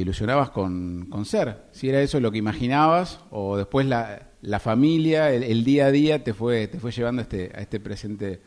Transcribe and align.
ilusionabas 0.00 0.50
con, 0.50 1.06
con, 1.06 1.24
ser. 1.24 1.64
Si 1.72 1.88
era 1.88 2.00
eso 2.00 2.20
lo 2.20 2.30
que 2.30 2.38
imaginabas 2.38 3.20
o 3.30 3.56
después 3.56 3.86
la, 3.86 4.30
la 4.42 4.58
familia, 4.58 5.32
el, 5.32 5.64
día 5.64 5.86
a 5.86 5.90
día 5.90 6.24
te 6.24 6.34
fue, 6.34 6.68
te 6.68 6.78
fue 6.78 6.92
llevando 6.92 7.20
a 7.20 7.24
este, 7.24 7.52
a 7.54 7.60
este 7.60 7.80
presente 7.80 8.40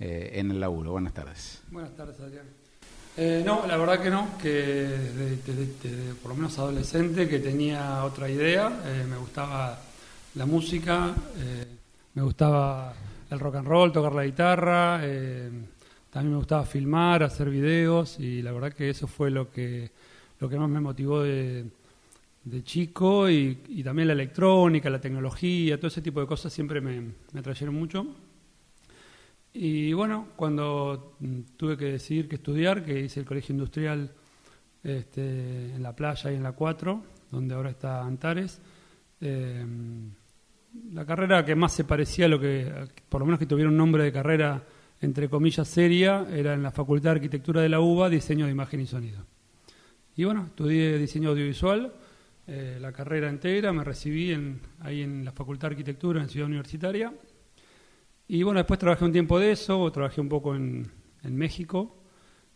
eh, 0.00 0.30
en 0.34 0.50
el 0.50 0.60
laburo. 0.60 0.92
Buenas 0.92 1.12
tardes. 1.12 1.62
Buenas 1.70 1.94
tardes, 1.96 2.18
Adrián. 2.20 2.46
Eh, 3.16 3.42
no, 3.44 3.66
la 3.66 3.76
verdad 3.76 4.00
que 4.00 4.10
no, 4.10 4.36
que 4.38 4.50
desde, 4.50 6.14
por 6.20 6.30
lo 6.30 6.36
menos 6.36 6.58
adolescente 6.58 7.28
que 7.28 7.38
tenía 7.38 8.02
otra 8.04 8.28
idea, 8.28 8.82
eh, 8.86 9.06
me 9.08 9.16
gustaba 9.16 9.78
la 10.34 10.46
música, 10.46 11.14
me 12.14 12.22
gustaba 12.22 12.92
el 13.30 13.38
rock 13.38 13.54
and 13.56 13.68
roll, 13.68 13.92
tocar 13.92 14.12
la 14.12 14.24
guitarra, 14.24 15.00
también 16.10 16.32
me 16.32 16.38
gustaba 16.38 16.64
filmar, 16.64 17.22
hacer 17.22 17.50
videos 17.50 18.18
y 18.18 18.42
la 18.42 18.50
verdad 18.50 18.72
que 18.72 18.90
eso 18.90 19.06
fue 19.06 19.30
lo 19.30 19.52
que, 19.52 19.92
lo 20.40 20.48
que 20.48 20.58
más 20.58 20.68
me 20.68 20.80
motivó 20.80 21.22
de, 21.22 21.70
chico 22.62 23.28
y, 23.30 23.82
también 23.82 24.08
la 24.08 24.14
electrónica, 24.14 24.90
la 24.90 25.00
tecnología, 25.00 25.76
todo 25.76 25.88
ese 25.88 26.02
tipo 26.02 26.20
de 26.20 26.26
cosas 26.26 26.52
siempre 26.52 26.80
me, 26.80 27.00
me 27.00 27.40
atrayeron 27.40 27.74
mucho. 27.74 28.06
Y 29.52 29.92
bueno, 29.92 30.28
cuando 30.34 31.16
mm, 31.20 31.40
tuve 31.56 31.76
que 31.76 31.86
decidir 31.86 32.28
qué 32.28 32.36
estudiar, 32.36 32.84
que 32.84 33.00
hice 33.00 33.20
el 33.20 33.26
colegio 33.26 33.52
industrial 33.52 34.10
este, 34.82 35.74
en 35.74 35.82
la 35.82 35.94
playa 35.94 36.32
y 36.32 36.34
en 36.34 36.42
la 36.42 36.52
4, 36.52 37.02
donde 37.30 37.54
ahora 37.54 37.70
está 37.70 38.04
Antares, 38.04 38.60
eh, 39.20 39.64
la 40.92 41.06
carrera 41.06 41.44
que 41.44 41.54
más 41.54 41.72
se 41.72 41.84
parecía 41.84 42.26
a 42.26 42.28
lo 42.28 42.40
que, 42.40 42.70
por 43.08 43.20
lo 43.20 43.26
menos 43.26 43.38
que 43.38 43.46
tuviera 43.46 43.70
un 43.70 43.76
nombre 43.76 44.02
de 44.02 44.12
carrera 44.12 44.64
entre 45.00 45.28
comillas 45.28 45.68
seria, 45.68 46.26
era 46.32 46.54
en 46.54 46.62
la 46.62 46.70
Facultad 46.70 47.10
de 47.10 47.16
Arquitectura 47.16 47.60
de 47.60 47.68
la 47.68 47.80
UBA, 47.80 48.08
diseño 48.08 48.46
de 48.46 48.52
imagen 48.52 48.80
y 48.80 48.86
sonido. 48.86 49.24
Y 50.16 50.24
bueno, 50.24 50.46
estudié 50.46 50.98
diseño 50.98 51.30
audiovisual, 51.30 51.92
eh, 52.46 52.78
la 52.80 52.92
carrera 52.92 53.28
entera, 53.28 53.72
me 53.72 53.84
recibí 53.84 54.32
en, 54.32 54.60
ahí 54.80 55.02
en 55.02 55.24
la 55.24 55.32
Facultad 55.32 55.68
de 55.68 55.74
Arquitectura 55.74 56.20
en 56.20 56.28
Ciudad 56.28 56.46
Universitaria 56.46 57.12
y 58.26 58.42
bueno, 58.42 58.58
después 58.58 58.80
trabajé 58.80 59.04
un 59.04 59.12
tiempo 59.12 59.38
de 59.38 59.52
eso, 59.52 59.90
trabajé 59.92 60.20
un 60.20 60.28
poco 60.28 60.54
en, 60.54 60.90
México, 61.22 62.02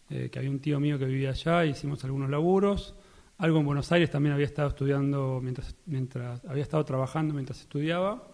eh, 0.09 0.31
que 0.31 0.39
había 0.39 0.50
un 0.50 0.61
tío 0.61 0.81
mío 0.81 0.98
que 0.98 1.05
vivía 1.05 1.31
allá, 1.31 1.65
hicimos 1.65 2.03
algunos 2.05 2.31
laburos. 2.31 2.95
Algo 3.37 3.61
en 3.61 3.67
Buenos 3.67 3.93
Aires 3.93 4.11
también 4.11 4.33
había 4.34 4.47
estado 4.47 4.69
estudiando 4.69 5.41
mientras, 5.43 5.77
mientras 5.87 6.45
había 6.47 6.62
estado 6.62 6.84
trabajando 6.84 7.34
mientras 7.34 7.61
estudiaba. 7.61 8.27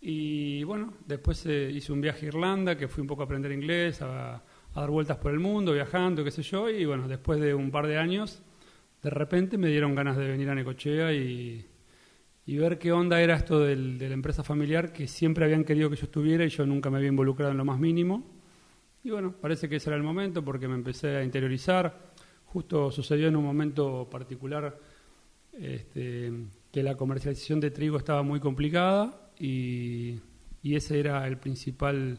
Y 0.00 0.64
bueno, 0.64 0.94
después 1.06 1.44
eh, 1.46 1.70
hice 1.72 1.92
un 1.92 2.00
viaje 2.00 2.26
a 2.26 2.28
Irlanda, 2.28 2.76
que 2.76 2.88
fui 2.88 3.02
un 3.02 3.06
poco 3.06 3.22
a 3.22 3.24
aprender 3.26 3.52
inglés, 3.52 4.00
a, 4.00 4.42
a, 4.74 4.80
dar 4.80 4.90
vueltas 4.90 5.18
por 5.18 5.32
el 5.32 5.40
mundo, 5.40 5.72
viajando, 5.72 6.24
qué 6.24 6.30
sé 6.30 6.42
yo. 6.42 6.68
Y 6.68 6.84
bueno, 6.84 7.08
después 7.08 7.40
de 7.40 7.54
un 7.54 7.70
par 7.70 7.86
de 7.86 7.98
años, 7.98 8.42
de 9.02 9.10
repente 9.10 9.58
me 9.58 9.68
dieron 9.68 9.94
ganas 9.94 10.16
de 10.16 10.28
venir 10.28 10.48
a 10.50 10.54
Necochea 10.54 11.12
y, 11.12 11.66
y 12.46 12.56
ver 12.56 12.78
qué 12.78 12.92
onda 12.92 13.20
era 13.20 13.36
esto 13.36 13.60
del, 13.60 13.98
de 13.98 14.08
la 14.08 14.14
empresa 14.14 14.42
familiar 14.42 14.92
que 14.92 15.06
siempre 15.06 15.44
habían 15.44 15.64
querido 15.64 15.90
que 15.90 15.96
yo 15.96 16.04
estuviera 16.04 16.44
y 16.44 16.48
yo 16.48 16.66
nunca 16.66 16.90
me 16.90 16.98
había 16.98 17.08
involucrado 17.08 17.52
en 17.52 17.58
lo 17.58 17.64
más 17.64 17.78
mínimo. 17.78 18.24
Y 19.04 19.10
bueno, 19.10 19.32
parece 19.40 19.68
que 19.68 19.76
ese 19.76 19.90
era 19.90 19.96
el 19.96 20.02
momento 20.02 20.44
porque 20.44 20.68
me 20.68 20.74
empecé 20.74 21.16
a 21.16 21.24
interiorizar. 21.24 22.12
Justo 22.46 22.90
sucedió 22.90 23.28
en 23.28 23.36
un 23.36 23.44
momento 23.44 24.08
particular 24.10 24.78
este, 25.52 26.32
que 26.70 26.82
la 26.82 26.96
comercialización 26.96 27.60
de 27.60 27.70
trigo 27.70 27.96
estaba 27.96 28.22
muy 28.22 28.40
complicada 28.40 29.30
y, 29.38 30.20
ese 30.62 31.00
era 31.00 31.26
el 31.26 31.38
principal 31.38 32.18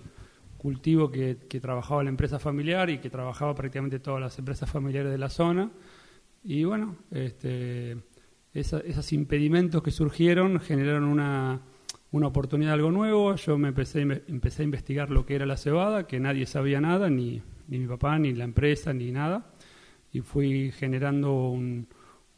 cultivo 0.59 1.09
que, 1.09 1.37
que, 1.49 1.59
trabajaba 1.59 2.03
la 2.03 2.09
empresa 2.09 2.37
familiar 2.37 2.91
y 2.91 2.99
que 2.99 3.09
trabajaba 3.09 3.55
prácticamente 3.55 3.99
todas 3.99 4.21
las 4.21 4.37
empresas 4.37 4.69
familiares 4.69 5.11
de 5.11 5.17
la 5.17 5.29
zona. 5.29 5.71
Y 6.43 6.63
bueno, 6.65 6.97
este, 7.09 7.97
esos 8.53 9.11
impedimentos 9.13 9.81
que 9.81 9.89
surgieron 9.89 10.59
generaron 10.59 11.05
una, 11.05 11.61
una 12.11 12.27
oportunidad 12.27 12.71
de 12.71 12.75
algo 12.75 12.91
nuevo. 12.91 13.35
Yo 13.35 13.57
me 13.57 13.69
empecé, 13.69 14.01
empecé 14.01 14.61
a 14.61 14.65
investigar 14.65 15.09
lo 15.09 15.25
que 15.25 15.35
era 15.35 15.45
la 15.47 15.57
cebada, 15.57 16.05
que 16.05 16.19
nadie 16.19 16.45
sabía 16.45 16.79
nada, 16.79 17.09
ni, 17.09 17.41
ni 17.67 17.79
mi 17.79 17.87
papá, 17.87 18.19
ni 18.19 18.33
la 18.33 18.43
empresa, 18.43 18.93
ni 18.93 19.11
nada. 19.11 19.51
Y 20.11 20.21
fui 20.21 20.71
generando 20.71 21.49
un, 21.49 21.87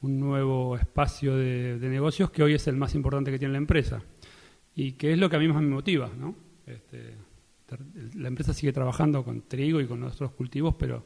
un 0.02 0.20
nuevo 0.20 0.76
espacio 0.78 1.36
de, 1.36 1.78
negocios 1.82 2.32
que 2.32 2.44
hoy 2.44 2.56
es 2.56 2.68
el 2.68 2.76
más 2.76 2.96
importante 2.96 3.32
que 3.32 3.40
tiene 3.40 3.54
la 3.54 3.60
empresa. 3.60 4.04
Y 4.76 4.94
que 4.94 5.14
es 5.14 5.18
lo 5.18 5.30
que 5.30 5.36
a 5.36 5.40
mí 5.40 5.48
más 5.48 5.62
me 5.62 5.70
motiva. 5.70 6.10
¿no? 6.18 6.36
Este, 6.66 7.16
la 8.16 8.28
empresa 8.28 8.54
sigue 8.54 8.74
trabajando 8.74 9.24
con 9.24 9.42
trigo 9.44 9.82
y 9.82 9.88
con 9.88 10.04
otros 10.04 10.32
cultivos, 10.32 10.76
pero 10.78 11.04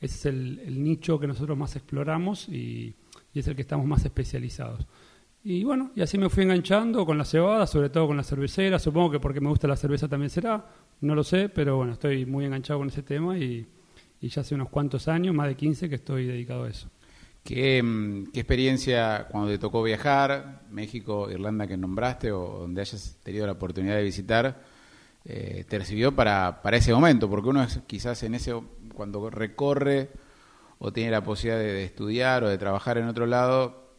ese 0.00 0.14
es 0.14 0.26
el, 0.26 0.82
nicho 0.82 1.18
que 1.18 1.26
nosotros 1.26 1.56
más 1.56 1.76
exploramos 1.76 2.48
y 2.48 2.94
y 3.32 3.40
es 3.40 3.48
el 3.48 3.54
que 3.54 3.62
estamos 3.62 3.86
más 3.86 4.04
especializados. 4.04 4.86
Y 5.42 5.64
bueno, 5.64 5.90
y 5.94 6.02
así 6.02 6.18
me 6.18 6.28
fui 6.28 6.42
enganchando 6.42 7.06
con 7.06 7.16
la 7.16 7.24
cebada, 7.24 7.66
sobre 7.66 7.88
todo 7.88 8.08
con 8.08 8.16
la 8.16 8.24
cervecera, 8.24 8.78
supongo 8.78 9.12
que 9.12 9.20
porque 9.20 9.40
me 9.40 9.48
gusta 9.48 9.66
la 9.66 9.76
cerveza 9.76 10.06
también 10.06 10.28
será, 10.28 10.66
no 11.00 11.14
lo 11.14 11.24
sé, 11.24 11.48
pero 11.48 11.76
bueno, 11.76 11.94
estoy 11.94 12.26
muy 12.26 12.44
enganchado 12.44 12.80
con 12.80 12.88
ese 12.88 13.02
tema 13.02 13.38
y, 13.38 13.66
ya 14.20 14.42
hace 14.42 14.54
unos 14.54 14.68
cuantos 14.68 15.08
años, 15.08 15.34
más 15.34 15.48
de 15.48 15.54
15, 15.54 15.88
que 15.88 15.94
estoy 15.94 16.26
dedicado 16.26 16.64
a 16.64 16.68
eso. 16.68 16.90
¿Qué, 17.42 17.82
mm, 17.82 18.32
¿Qué, 18.32 18.40
experiencia 18.40 19.26
cuando 19.30 19.50
te 19.50 19.56
tocó 19.56 19.82
viajar, 19.82 20.64
México, 20.70 21.30
Irlanda 21.30 21.66
que 21.66 21.78
nombraste 21.78 22.30
o 22.30 22.58
donde 22.60 22.82
hayas 22.82 23.18
tenido 23.22 23.46
la 23.46 23.52
oportunidad 23.52 23.96
de 23.96 24.02
visitar, 24.02 24.62
eh, 25.24 25.64
te 25.68 25.78
recibió 25.78 26.14
para, 26.14 26.62
para 26.62 26.76
ese 26.76 26.92
momento? 26.92 27.28
Porque 27.28 27.48
uno 27.48 27.62
es 27.62 27.80
quizás 27.86 28.22
en 28.22 28.34
ese, 28.34 28.54
cuando 28.94 29.30
recorre 29.30 30.10
o 30.78 30.92
tiene 30.92 31.10
la 31.10 31.22
posibilidad 31.22 31.58
de, 31.58 31.84
estudiar 31.84 32.42
o 32.42 32.48
de 32.48 32.58
trabajar 32.58 32.96
en 32.98 33.06
otro 33.06 33.26
lado, 33.26 33.90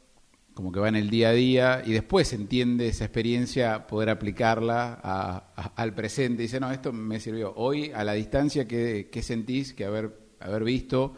como 0.53 0.71
que 0.71 0.79
va 0.79 0.89
en 0.89 0.95
el 0.95 1.09
día 1.09 1.29
a 1.29 1.33
día 1.33 1.83
y 1.85 1.93
después 1.93 2.33
entiende 2.33 2.87
esa 2.87 3.05
experiencia, 3.05 3.87
poder 3.87 4.09
aplicarla 4.09 4.93
al 5.75 5.93
presente. 5.93 6.41
Dice, 6.41 6.59
no, 6.59 6.71
esto 6.71 6.91
me 6.91 7.19
sirvió. 7.19 7.53
Hoy, 7.55 7.91
a 7.91 8.03
la 8.03 8.13
distancia, 8.13 8.67
¿qué, 8.67 9.21
sentís 9.21 9.73
que 9.73 9.85
haber, 9.85 10.17
haber 10.39 10.63
visto 10.63 11.13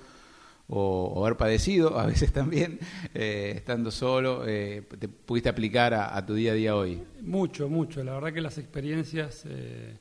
o, 0.68 1.24
haber 1.24 1.38
padecido, 1.38 2.00
a 2.00 2.06
veces 2.06 2.32
también, 2.34 2.80
eh, 3.14 3.54
estando 3.56 3.92
solo, 3.92 4.44
eh, 4.48 4.84
te 5.00 5.08
pudiste 5.08 5.50
aplicar 5.50 5.94
a, 5.94 6.26
tu 6.26 6.34
día 6.34 6.52
a 6.52 6.56
día 6.56 6.76
hoy? 6.76 7.02
Mucho, 7.22 7.70
mucho. 7.70 8.04
La 8.04 8.14
verdad 8.14 8.34
que 8.34 8.42
las 8.42 8.58
experiencias... 8.58 9.44
Eh, 9.46 9.98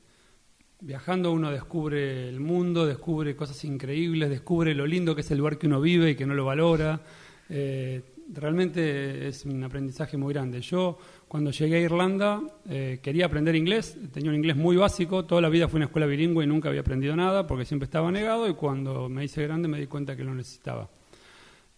Viajando 0.85 1.31
uno 1.31 1.49
descubre 1.49 2.27
el 2.27 2.41
mundo, 2.41 2.85
descubre 2.85 3.37
cosas 3.37 3.63
increíbles, 3.63 4.29
descubre 4.29 4.75
lo 4.75 4.85
lindo 4.85 5.15
que 5.15 5.21
es 5.21 5.31
el 5.31 5.37
lugar 5.37 5.57
que 5.57 5.65
uno 5.65 5.79
vive 5.79 6.09
y 6.09 6.15
que 6.15 6.25
no 6.25 6.33
lo 6.33 6.43
valora. 6.43 6.99
Eh, 7.47 8.01
realmente 8.33 9.29
es 9.29 9.45
un 9.45 9.63
aprendizaje 9.63 10.17
muy 10.17 10.33
grande. 10.33 10.59
Yo 10.59 10.97
cuando 11.33 11.49
llegué 11.49 11.77
a 11.77 11.79
Irlanda 11.79 12.43
eh, 12.69 12.99
quería 13.01 13.25
aprender 13.25 13.55
inglés, 13.55 13.97
tenía 14.11 14.29
un 14.29 14.35
inglés 14.35 14.55
muy 14.55 14.75
básico, 14.75 15.25
toda 15.25 15.41
la 15.41 15.49
vida 15.49 15.67
fui 15.67 15.77
a 15.77 15.79
una 15.79 15.85
escuela 15.85 16.05
bilingüe 16.05 16.43
y 16.43 16.47
nunca 16.47 16.69
había 16.69 16.81
aprendido 16.81 17.15
nada 17.15 17.47
porque 17.47 17.65
siempre 17.65 17.85
estaba 17.85 18.11
negado 18.11 18.47
y 18.47 18.53
cuando 18.53 19.09
me 19.09 19.25
hice 19.25 19.41
grande 19.41 19.67
me 19.67 19.79
di 19.79 19.87
cuenta 19.87 20.15
que 20.15 20.23
lo 20.23 20.35
necesitaba. 20.35 20.87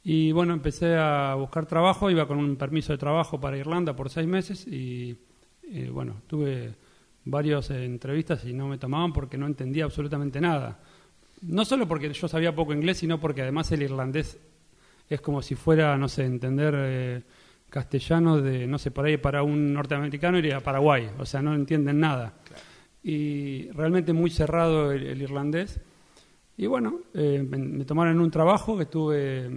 Y 0.04 0.34
bueno, 0.34 0.54
empecé 0.54 0.98
a 0.98 1.36
buscar 1.36 1.66
trabajo, 1.68 2.12
iba 2.12 2.28
con 2.28 2.38
un 2.38 2.58
permiso 2.58 2.92
de 2.92 2.98
trabajo 2.98 3.40
para 3.40 3.58
Irlanda 3.58 3.96
por 3.96 4.10
seis 4.10 4.28
meses 4.28 4.68
y 4.68 5.16
eh, 5.72 5.90
bueno, 5.90 6.18
tuve 6.28 6.76
varias 7.24 7.70
entrevistas 7.70 8.44
y 8.44 8.52
no 8.52 8.68
me 8.68 8.78
tomaban 8.78 9.14
porque 9.14 9.38
no 9.38 9.48
entendía 9.48 9.86
absolutamente 9.86 10.42
nada. 10.42 10.82
No 11.44 11.64
solo 11.64 11.88
porque 11.88 12.12
yo 12.12 12.28
sabía 12.28 12.54
poco 12.54 12.74
inglés, 12.74 12.98
sino 12.98 13.22
porque 13.22 13.44
además 13.44 13.72
el 13.72 13.84
irlandés 13.84 14.38
es 15.10 15.22
como 15.22 15.42
si 15.42 15.56
fuera, 15.56 15.98
no 15.98 16.10
sé, 16.10 16.26
entender 16.26 17.24
eh, 17.76 17.80
castellano 17.80 18.42
de, 18.42 18.68
no 18.68 18.78
sé, 18.78 18.92
por 18.92 19.06
ahí 19.06 19.18
para 19.18 19.44
un 19.44 19.74
norteamericano 19.74 20.38
iría 20.38 20.58
a 20.58 20.62
Paraguay, 20.62 21.10
o 21.20 21.26
sea, 21.26 21.42
no 21.42 21.54
entienden 21.54 22.00
nada. 22.00 22.34
Y 23.04 23.70
realmente 23.72 24.14
muy 24.14 24.30
cerrado 24.30 24.92
el, 24.92 25.22
irlandés. 25.22 25.80
Y 26.58 26.68
bueno, 26.68 27.02
eh, 27.14 27.46
me, 27.48 27.84
tomaron 27.86 28.16
en 28.16 28.22
un 28.22 28.32
trabajo 28.32 28.78
que 28.78 28.84
estuve 28.84 29.52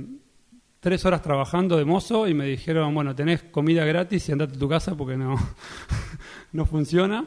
tres 0.81 1.05
horas 1.07 1.23
trabajando 1.23 1.77
de 1.77 1.85
mozo 1.85 2.29
y 2.29 2.35
me 2.35 2.45
dijeron, 2.45 2.95
bueno, 2.95 3.15
tenés 3.15 3.45
comida 3.45 3.85
gratis 3.85 4.29
y 4.29 4.33
andate 4.33 4.57
a 4.57 4.59
tu 4.59 4.69
casa 4.69 4.97
porque 4.97 5.17
no, 5.17 5.37
no 6.53 6.67
funciona. 6.67 7.25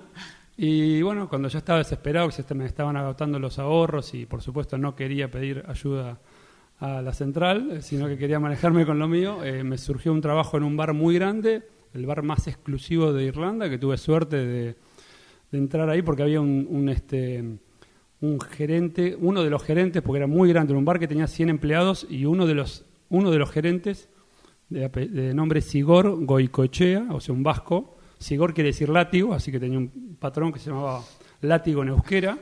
Y 0.58 1.02
bueno, 1.02 1.28
cuando 1.28 1.48
ya 1.48 1.60
estaba 1.60 1.80
desesperado, 1.80 2.28
que 2.28 2.34
se 2.34 2.54
me 2.54 2.66
estaban 2.66 2.98
agotando 2.98 3.40
los 3.40 3.58
ahorros 3.58 4.14
y 4.14 4.26
por 4.26 4.42
supuesto 4.42 4.78
no 4.78 4.96
quería 4.96 5.32
pedir 5.32 5.64
ayuda 5.68 6.20
a 6.81 7.01
la 7.04 7.13
central, 7.13 7.69
eh, 7.72 7.81
sino 7.83 8.07
que 8.07 8.18
quería 8.18 8.39
manejarme 8.39 8.88
con 8.88 8.98
lo 8.98 9.07
mío, 9.07 9.44
eh, 9.44 9.63
me 9.63 9.78
surgió 9.78 10.12
un 10.12 10.19
trabajo 10.19 10.57
en 10.57 10.63
un 10.63 10.75
bar 10.75 10.94
muy 10.94 11.13
grande, 11.13 11.62
el 11.94 12.07
bar 12.07 12.24
más 12.24 12.48
exclusivo 12.48 13.13
de 13.13 13.24
Irlanda, 13.24 13.69
que 13.69 13.78
tuve 13.78 13.98
suerte 13.98 14.38
de, 14.38 14.75
entrar 15.51 15.89
ahí 15.89 16.01
porque 16.01 16.24
había 16.24 16.42
este, 16.89 17.44
un 18.22 18.42
gerente, 18.42 19.16
uno 19.19 19.44
de 19.44 19.51
los 19.51 19.62
gerentes, 19.62 20.01
porque 20.01 20.18
era 20.18 20.28
muy 20.28 20.50
grande, 20.50 20.74
un 20.74 20.83
bar 20.83 20.98
que 20.98 21.07
tenía 21.07 21.28
100 21.28 21.50
empleados 21.50 22.07
y 22.10 22.25
uno 22.25 22.48
de 22.48 22.56
los, 22.56 22.84
uno 23.10 23.30
de 23.30 23.38
los 23.38 23.51
gerentes, 23.51 24.10
de, 24.69 25.34
nombre 25.36 25.62
Sigor 25.62 26.25
Goicochea, 26.25 27.10
o 27.12 27.19
sea, 27.19 27.36
un 27.36 27.44
vasco, 27.44 27.98
Sigor 28.18 28.56
quiere 28.56 28.69
decir 28.69 28.89
látigo, 28.89 29.36
así 29.36 29.51
que 29.51 29.60
tenía 29.60 29.77
un 29.77 30.16
patrón 30.19 30.51
que 30.51 30.57
se 30.57 30.72
llamaba 30.72 31.04
látigo 31.42 31.84
en. 31.84 32.39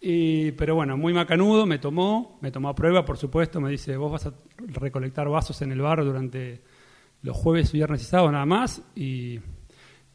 Pero 0.00 0.74
bueno, 0.74 0.96
muy 0.96 1.12
macanudo, 1.12 1.66
me 1.66 1.78
tomó, 1.78 2.38
me 2.40 2.50
tomó 2.50 2.68
a 2.68 2.74
prueba, 2.74 3.04
por 3.04 3.16
supuesto, 3.16 3.60
me 3.60 3.70
dice, 3.70 3.96
vos 3.96 4.12
vas 4.12 4.26
a 4.26 4.34
recolectar 4.58 5.28
vasos 5.28 5.60
en 5.62 5.72
el 5.72 5.80
bar 5.80 6.04
durante 6.04 6.62
los 7.22 7.36
jueves, 7.36 7.72
viernes 7.72 8.02
y 8.02 8.04
sábado 8.04 8.30
nada 8.30 8.46
más, 8.46 8.82
y, 8.94 9.40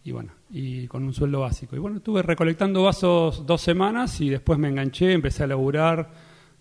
y 0.03 0.11
bueno, 0.11 0.31
y 0.49 0.87
con 0.87 1.03
un 1.03 1.13
sueldo 1.13 1.41
básico. 1.41 1.75
Y 1.75 1.79
bueno, 1.79 1.97
estuve 1.97 2.21
recolectando 2.21 2.83
vasos 2.83 3.45
dos 3.45 3.61
semanas 3.61 4.21
y 4.21 4.29
después 4.29 4.57
me 4.57 4.69
enganché, 4.69 5.11
empecé 5.11 5.43
a 5.43 5.47
laburar 5.47 6.11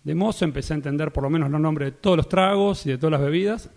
de 0.03 0.15
mozo, 0.15 0.45
empecé 0.45 0.73
a 0.73 0.77
entender 0.77 1.13
por 1.13 1.23
lo 1.23 1.31
menos 1.31 1.51
los 1.51 1.61
nombres 1.61 1.93
de 1.93 1.99
todos 1.99 2.17
los 2.17 2.29
tragos 2.29 2.87
y 2.87 2.91
de 2.91 2.99
todas 2.99 3.13
las 3.13 3.21
bebidas. 3.21 3.71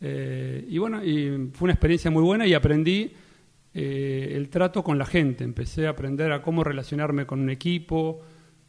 Eh, 0.00 0.66
y 0.68 0.78
bueno, 0.78 1.04
y 1.04 1.50
fue 1.52 1.66
una 1.66 1.72
experiencia 1.74 2.10
muy 2.10 2.22
buena 2.22 2.46
y 2.46 2.54
aprendí 2.54 3.12
eh, 3.72 4.32
el 4.34 4.48
trato 4.48 4.82
con 4.82 4.98
la 4.98 5.06
gente. 5.06 5.44
Empecé 5.44 5.86
a 5.86 5.90
aprender 5.90 6.32
a 6.32 6.42
cómo 6.42 6.64
relacionarme 6.64 7.26
con 7.26 7.40
un 7.40 7.50
equipo, 7.50 8.20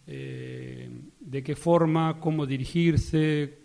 eh, 0.08 0.90
de 1.20 1.44
qué 1.44 1.56
forma, 1.56 2.20
cómo 2.20 2.46
dirigirse, 2.46 3.58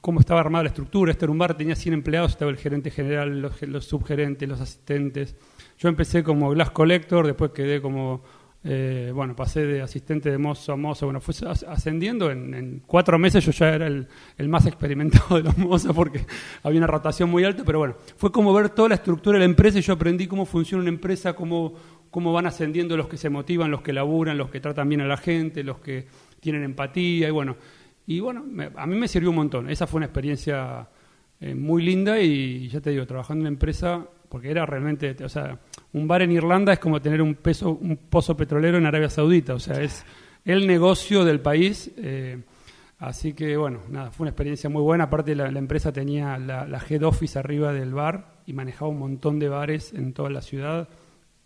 cómo 0.00 0.20
estaba 0.20 0.40
armada 0.40 0.64
la 0.64 0.68
estructura. 0.68 1.10
Este 1.10 1.24
era 1.24 1.32
un 1.32 1.38
bar, 1.38 1.56
tenía 1.56 1.74
100 1.74 1.94
empleados, 1.94 2.32
estaba 2.32 2.50
el 2.50 2.58
gerente 2.58 2.90
general, 2.90 3.40
los, 3.40 3.84
subgerentes, 3.84 4.48
los 4.48 4.60
asistentes. 4.60 5.34
Yo 5.78 5.88
empecé 5.88 6.22
como 6.22 6.50
glass 6.50 6.70
collector, 6.70 7.26
después 7.26 7.50
quedé 7.52 7.80
como 7.80 8.22
eh, 8.68 9.12
bueno, 9.14 9.36
pasé 9.36 9.64
de 9.64 9.80
asistente 9.80 10.28
de 10.28 10.38
mozo 10.38 10.72
a 10.72 10.76
mozo, 10.76 11.06
bueno, 11.06 11.20
fue 11.20 11.32
ascendiendo, 11.68 12.32
en, 12.32 12.82
cuatro 12.84 13.16
meses 13.16 13.44
yo 13.44 13.52
ya 13.52 13.68
era 13.68 13.86
el, 13.86 14.08
más 14.48 14.66
experimentado 14.66 15.36
de 15.36 15.44
los 15.44 15.56
mozos 15.56 15.94
porque 15.94 16.26
había 16.64 16.78
una 16.78 16.88
rotación 16.88 17.30
muy 17.30 17.44
alta, 17.44 17.62
pero 17.64 17.78
bueno, 17.78 17.94
fue 18.16 18.32
como 18.32 18.52
ver 18.52 18.70
toda 18.70 18.88
la 18.88 18.96
estructura 18.96 19.34
de 19.34 19.40
la 19.40 19.44
empresa 19.44 19.78
y 19.78 19.82
yo 19.82 19.92
aprendí 19.92 20.26
cómo 20.26 20.46
funciona 20.46 20.82
una 20.82 20.90
empresa, 20.90 21.34
cómo, 21.34 21.74
cómo 22.16 22.32
van 22.32 22.46
ascendiendo 22.46 22.96
los 22.96 23.08
que 23.08 23.18
se 23.18 23.28
motivan, 23.28 23.70
los 23.70 23.82
que 23.82 23.92
laburan, 23.92 24.38
los 24.38 24.48
que 24.48 24.58
tratan 24.58 24.88
bien 24.88 25.02
a 25.02 25.06
la 25.06 25.18
gente, 25.18 25.62
los 25.62 25.80
que 25.80 26.06
tienen 26.40 26.64
empatía 26.64 27.28
y 27.28 27.30
bueno, 27.30 27.56
y 28.06 28.20
bueno, 28.20 28.42
a 28.74 28.86
mí 28.86 28.96
me 28.96 29.06
sirvió 29.06 29.28
un 29.28 29.36
montón, 29.36 29.68
esa 29.68 29.86
fue 29.86 29.98
una 29.98 30.06
experiencia 30.06 30.88
eh, 31.38 31.54
muy 31.54 31.82
linda 31.82 32.18
y 32.18 32.68
ya 32.68 32.80
te 32.80 32.88
digo, 32.88 33.04
trabajando 33.04 33.42
en 33.42 33.48
una 33.48 33.54
empresa, 33.54 34.02
porque 34.30 34.50
era 34.50 34.64
realmente, 34.64 35.14
o 35.22 35.28
sea, 35.28 35.60
un 35.92 36.08
bar 36.08 36.22
en 36.22 36.32
Irlanda 36.32 36.72
es 36.72 36.78
como 36.78 37.02
tener 37.02 37.20
un, 37.20 37.34
peso, 37.34 37.72
un 37.78 37.98
pozo 37.98 38.34
petrolero 38.34 38.78
en 38.78 38.86
Arabia 38.86 39.10
Saudita, 39.10 39.52
o 39.52 39.58
sea, 39.58 39.82
es 39.82 40.02
el 40.46 40.66
negocio 40.66 41.22
del 41.22 41.40
país. 41.40 41.90
Eh, 41.98 42.40
así 42.98 43.34
que, 43.34 43.58
bueno, 43.58 43.80
nada, 43.90 44.10
fue 44.10 44.24
una 44.24 44.30
experiencia 44.30 44.70
muy 44.70 44.80
buena. 44.80 45.04
Aparte, 45.04 45.34
la, 45.34 45.48
empresa 45.48 45.92
tenía 45.92 46.38
la, 46.38 46.82
head 46.88 47.02
office 47.02 47.38
arriba 47.38 47.74
del 47.74 47.92
bar 47.92 48.36
y 48.46 48.54
manejaba 48.54 48.90
un 48.90 49.00
montón 49.00 49.38
de 49.38 49.50
bares 49.50 49.92
en 49.92 50.14
toda 50.14 50.30
la 50.30 50.40
ciudad, 50.40 50.88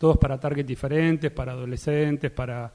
todos 0.00 0.16
para 0.16 0.40
targets 0.40 0.66
diferentes, 0.66 1.30
para 1.30 1.52
adolescentes, 1.52 2.30
para, 2.30 2.72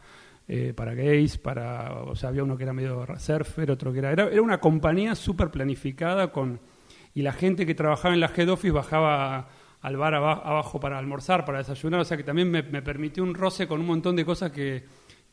eh, 0.47 0.73
para 0.75 0.93
gays, 0.93 1.39
para, 1.39 2.03
o 2.03 2.15
sea, 2.15 2.29
había 2.29 2.43
uno 2.43 2.55
que 2.55 2.61
era 2.61 2.71
medio 2.71 3.03
surfer, 3.17 3.71
otro 3.71 3.91
que 3.91 3.97
era, 3.97 4.11
era, 4.11 4.41
una 4.43 4.59
compañía 4.59 5.15
súper 5.15 5.49
planificada 5.49 6.31
con, 6.31 6.59
y 7.15 7.23
la 7.23 7.33
gente 7.33 7.65
que 7.65 7.73
trabajaba 7.73 8.13
en 8.13 8.19
la 8.19 8.31
head 8.37 8.47
office 8.47 8.71
bajaba 8.71 9.49
al 9.81 9.97
bar 9.97 10.13
abajo 10.13 10.79
para 10.79 10.99
almorzar, 10.99 11.45
para 11.45 11.57
desayunar, 11.57 12.01
o 12.01 12.05
sea 12.05 12.15
que 12.15 12.23
también 12.23 12.51
me, 12.51 12.61
permitió 12.61 13.23
un 13.23 13.33
roce 13.33 13.65
con 13.65 13.81
un 13.81 13.87
montón 13.87 14.15
de 14.15 14.23
cosas 14.23 14.51
que, 14.51 14.85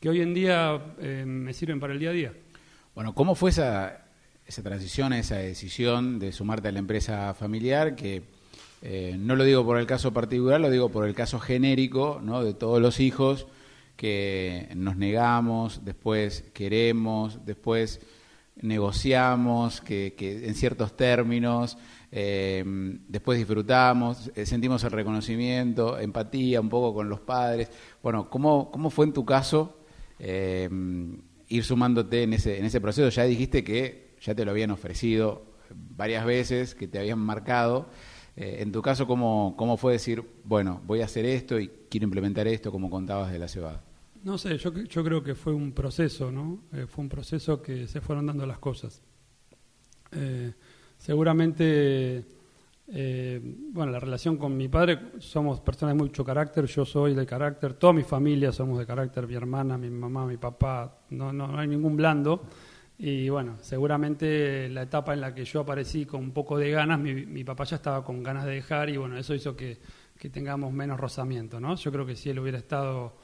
hoy 0.03 0.19
en 0.19 0.33
día 0.33 0.95
eh, 0.97 1.25
me 1.27 1.53
sirven 1.53 1.79
para 1.79 1.93
el 1.93 1.99
día 1.99 2.09
a 2.09 2.13
día. 2.13 2.33
Bueno, 2.95 3.13
¿cómo 3.13 3.35
fue 3.35 3.51
esa, 3.51 4.07
esa 4.47 4.63
transición, 4.63 5.13
esa 5.13 5.35
decisión 5.35 6.17
de 6.17 6.31
sumarte 6.31 6.69
a 6.69 6.71
la 6.71 6.79
empresa 6.79 7.35
familiar? 7.35 7.95
Que 7.95 8.23
eh, 8.85 9.15
no 9.17 9.37
lo 9.37 9.45
digo 9.45 9.65
por 9.65 9.77
el 9.77 9.87
caso 9.87 10.11
particular, 10.11 10.59
lo 10.59 10.69
digo 10.69 10.89
por 10.89 11.07
el 11.07 11.15
caso 11.15 11.39
genérico, 11.39 12.19
¿no? 12.21 12.43
De 12.43 12.53
todos 12.53 12.81
los 12.81 12.99
hijos 12.99 13.47
que 13.95 14.67
nos 14.75 14.97
negamos, 14.97 15.85
después 15.85 16.43
queremos, 16.53 17.45
después 17.45 18.01
negociamos, 18.61 19.79
que, 19.79 20.15
que 20.17 20.47
en 20.47 20.53
ciertos 20.53 20.97
términos, 20.97 21.77
eh, 22.11 22.63
después 23.07 23.39
disfrutamos, 23.39 24.31
eh, 24.35 24.45
sentimos 24.45 24.83
el 24.83 24.91
reconocimiento, 24.91 25.97
empatía 25.97 26.59
un 26.59 26.69
poco 26.69 26.93
con 26.93 27.07
los 27.07 27.21
padres. 27.21 27.69
Bueno, 28.03 28.29
¿cómo, 28.29 28.69
cómo 28.69 28.89
fue 28.89 29.05
en 29.05 29.13
tu 29.13 29.25
caso 29.25 29.79
eh, 30.19 30.69
ir 31.47 31.63
sumándote 31.63 32.23
en 32.23 32.33
ese, 32.33 32.59
en 32.59 32.65
ese 32.65 32.81
proceso? 32.81 33.07
Ya 33.09 33.23
dijiste 33.23 33.63
que 33.63 34.15
ya 34.21 34.35
te 34.35 34.43
lo 34.43 34.51
habían 34.51 34.71
ofrecido 34.71 35.53
varias 35.71 36.25
veces, 36.25 36.75
que 36.75 36.87
te 36.87 36.99
habían 36.99 37.19
marcado. 37.19 37.87
En 38.35 38.71
tu 38.71 38.81
caso, 38.81 39.05
¿cómo, 39.05 39.55
¿cómo 39.57 39.77
fue 39.77 39.93
decir, 39.93 40.23
bueno, 40.43 40.81
voy 40.85 41.01
a 41.01 41.05
hacer 41.05 41.25
esto 41.25 41.59
y 41.59 41.69
quiero 41.89 42.05
implementar 42.05 42.47
esto, 42.47 42.71
como 42.71 42.89
contabas 42.89 43.31
de 43.31 43.39
la 43.39 43.47
cebada? 43.47 43.83
No 44.23 44.37
sé, 44.37 44.57
yo, 44.57 44.73
yo 44.73 45.03
creo 45.03 45.23
que 45.23 45.35
fue 45.35 45.53
un 45.53 45.73
proceso, 45.73 46.31
¿no? 46.31 46.59
fue 46.87 47.03
un 47.03 47.09
proceso 47.09 47.61
que 47.61 47.87
se 47.87 48.01
fueron 48.01 48.25
dando 48.25 48.45
las 48.45 48.57
cosas. 48.57 49.01
Seguramente, 51.03 52.25
eh, 52.87 53.41
bueno, 53.73 53.91
la 53.91 53.99
relación 53.99 54.37
con 54.37 54.55
mi 54.55 54.69
padre, 54.69 55.11
somos 55.19 55.59
personas 55.59 55.95
de 55.95 56.01
mucho 56.01 56.23
carácter, 56.23 56.65
yo 56.65 56.85
soy 56.85 57.13
de 57.13 57.25
carácter, 57.25 57.73
toda 57.73 57.91
mi 57.91 58.03
familia 58.03 58.53
somos 58.53 58.79
de 58.79 58.85
carácter, 58.85 59.27
mi 59.27 59.33
hermana, 59.33 59.77
mi 59.77 59.89
mamá, 59.89 60.25
mi 60.25 60.37
papá, 60.37 60.99
no, 61.09 61.33
no, 61.33 61.59
hay 61.59 61.67
ningún 61.67 61.97
blando. 61.97 62.45
Y 63.05 63.27
bueno, 63.27 63.57
seguramente 63.59 64.69
la 64.69 64.83
etapa 64.83 65.13
en 65.13 65.19
la 65.19 65.35
que 65.35 65.43
yo 65.43 65.59
aparecí 65.59 66.05
con 66.05 66.21
un 66.21 66.31
poco 66.31 66.57
de 66.57 66.71
ganas, 66.71 66.99
mi, 66.99 67.43
papá 67.43 67.65
ya 67.65 67.75
estaba 67.75 68.03
con 68.03 68.23
ganas 68.23 68.45
de 68.45 68.51
dejar 68.51 68.89
y 68.89 68.95
bueno, 68.95 69.17
eso 69.17 69.35
hizo 69.35 69.57
que, 69.57 69.77
tengamos 70.31 70.71
menos 70.71 70.97
rozamiento, 70.97 71.59
¿no? 71.59 71.75
Yo 71.75 71.91
creo 71.91 72.05
que 72.05 72.15
si 72.15 72.29
él 72.29 72.39
hubiera 72.39 72.57
estado, 72.57 73.17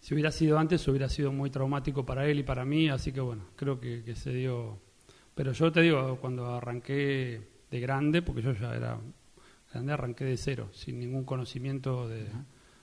si 0.00 0.14
hubiera 0.14 0.32
sido 0.32 0.58
antes, 0.58 0.86
hubiera 0.88 1.08
sido 1.08 1.30
muy 1.30 1.48
traumático 1.48 2.04
para 2.04 2.26
él 2.26 2.40
y 2.40 2.42
para 2.42 2.64
mí, 2.64 2.88
así 2.88 3.12
que 3.12 3.20
bueno, 3.20 3.44
creo 3.54 3.78
que 3.78 4.16
se 4.16 4.32
dio 4.32 4.80
pero 5.34 5.52
yo 5.52 5.72
te 5.72 5.80
digo, 5.80 6.18
cuando 6.20 6.46
arranqué 6.54 7.40
de 7.70 7.80
grande, 7.80 8.20
porque 8.20 8.42
yo 8.42 8.52
ya 8.52 8.74
era 8.74 8.98
grande, 9.72 9.92
arranqué 9.92 10.24
de 10.24 10.36
cero, 10.36 10.68
sin 10.72 10.98
ningún 10.98 11.24
conocimiento 11.24 12.08
de... 12.08 12.26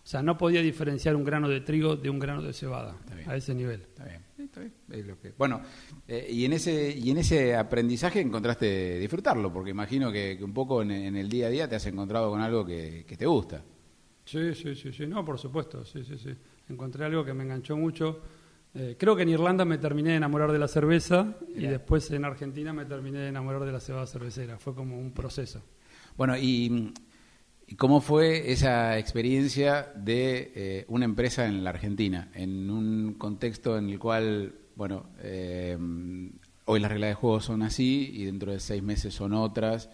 O 0.08 0.10
sea, 0.10 0.24
no 0.24 0.38
podía 0.38 0.62
diferenciar 0.62 1.18
un 1.18 1.26
grano 1.26 1.50
de 1.50 1.60
trigo 1.60 1.98
de 1.98 2.10
un 2.10 2.18
grano 2.18 2.42
de 2.42 2.54
cebada 2.54 2.96
a 3.26 3.36
ese 3.36 3.54
nivel. 3.54 3.82
Está 3.82 4.06
bien, 4.06 4.22
está 4.40 4.62
bien. 4.62 5.34
Bueno, 5.38 5.60
eh, 6.08 6.28
y, 6.30 6.46
en 6.46 6.54
ese, 6.54 6.98
y 6.98 7.12
en 7.12 7.18
ese 7.18 7.54
aprendizaje 7.54 8.22
encontraste 8.22 9.00
disfrutarlo, 9.00 9.52
porque 9.52 9.72
imagino 9.72 10.10
que, 10.10 10.40
un 10.42 10.54
poco 10.54 10.82
en, 10.82 10.92
el 10.92 11.28
día 11.28 11.48
a 11.48 11.50
día 11.50 11.68
te 11.68 11.76
has 11.76 11.86
encontrado 11.88 12.32
con 12.32 12.40
algo 12.40 12.66
que, 12.66 13.04
que, 13.06 13.18
te 13.18 13.26
gusta. 13.26 13.62
Sí, 14.24 14.56
sí, 14.56 14.76
sí, 14.76 14.94
sí, 14.94 15.06
no, 15.08 15.26
por 15.26 15.38
supuesto, 15.38 15.84
sí, 15.84 16.06
sí, 16.06 16.18
sí. 16.18 16.34
Encontré 16.70 17.04
algo 17.04 17.26
que 17.26 17.34
me 17.34 17.44
enganchó 17.44 17.76
mucho 17.76 18.22
eh, 18.74 18.96
creo 18.98 19.16
que 19.16 19.24
en 19.24 19.30
Irlanda 19.30 19.66
me 19.66 19.78
terminé 19.78 20.12
de 20.12 20.18
enamorar 20.18 20.52
de 20.52 20.60
la 20.60 20.68
cerveza 20.68 21.36
y 21.56 21.66
después 21.66 22.12
en 22.12 22.24
Argentina 22.24 22.74
me 22.74 22.86
terminé 22.86 23.20
de 23.20 23.30
enamorar 23.30 23.66
de 23.66 23.72
la 23.72 23.80
cebada 23.80 24.06
cervecera. 24.06 24.60
Fue 24.60 24.76
como 24.76 25.00
un 25.00 25.12
proceso. 25.12 25.64
Bueno, 26.16 26.38
¿y, 26.38 26.94
cómo 27.76 28.02
fue 28.02 28.52
esa 28.52 28.98
experiencia 28.98 29.92
de 29.96 30.52
eh, 30.56 30.86
una 30.88 31.06
empresa 31.06 31.46
en 31.46 31.64
la 31.64 31.72
Argentina? 31.72 32.30
En 32.34 32.70
un 32.70 33.16
contexto 33.16 33.78
en 33.78 33.90
el 33.90 34.00
cual, 34.00 34.56
bueno, 34.76 35.08
eh, 35.20 35.78
hoy 36.66 36.80
las 36.80 36.92
reglas 36.92 37.10
de 37.10 37.16
juego 37.16 37.42
son 37.42 37.64
así 37.64 38.10
y 38.14 38.26
dentro 38.26 38.52
de 38.52 38.60
seis 38.60 38.82
meses 38.82 39.14
son 39.14 39.34
otras. 39.34 39.90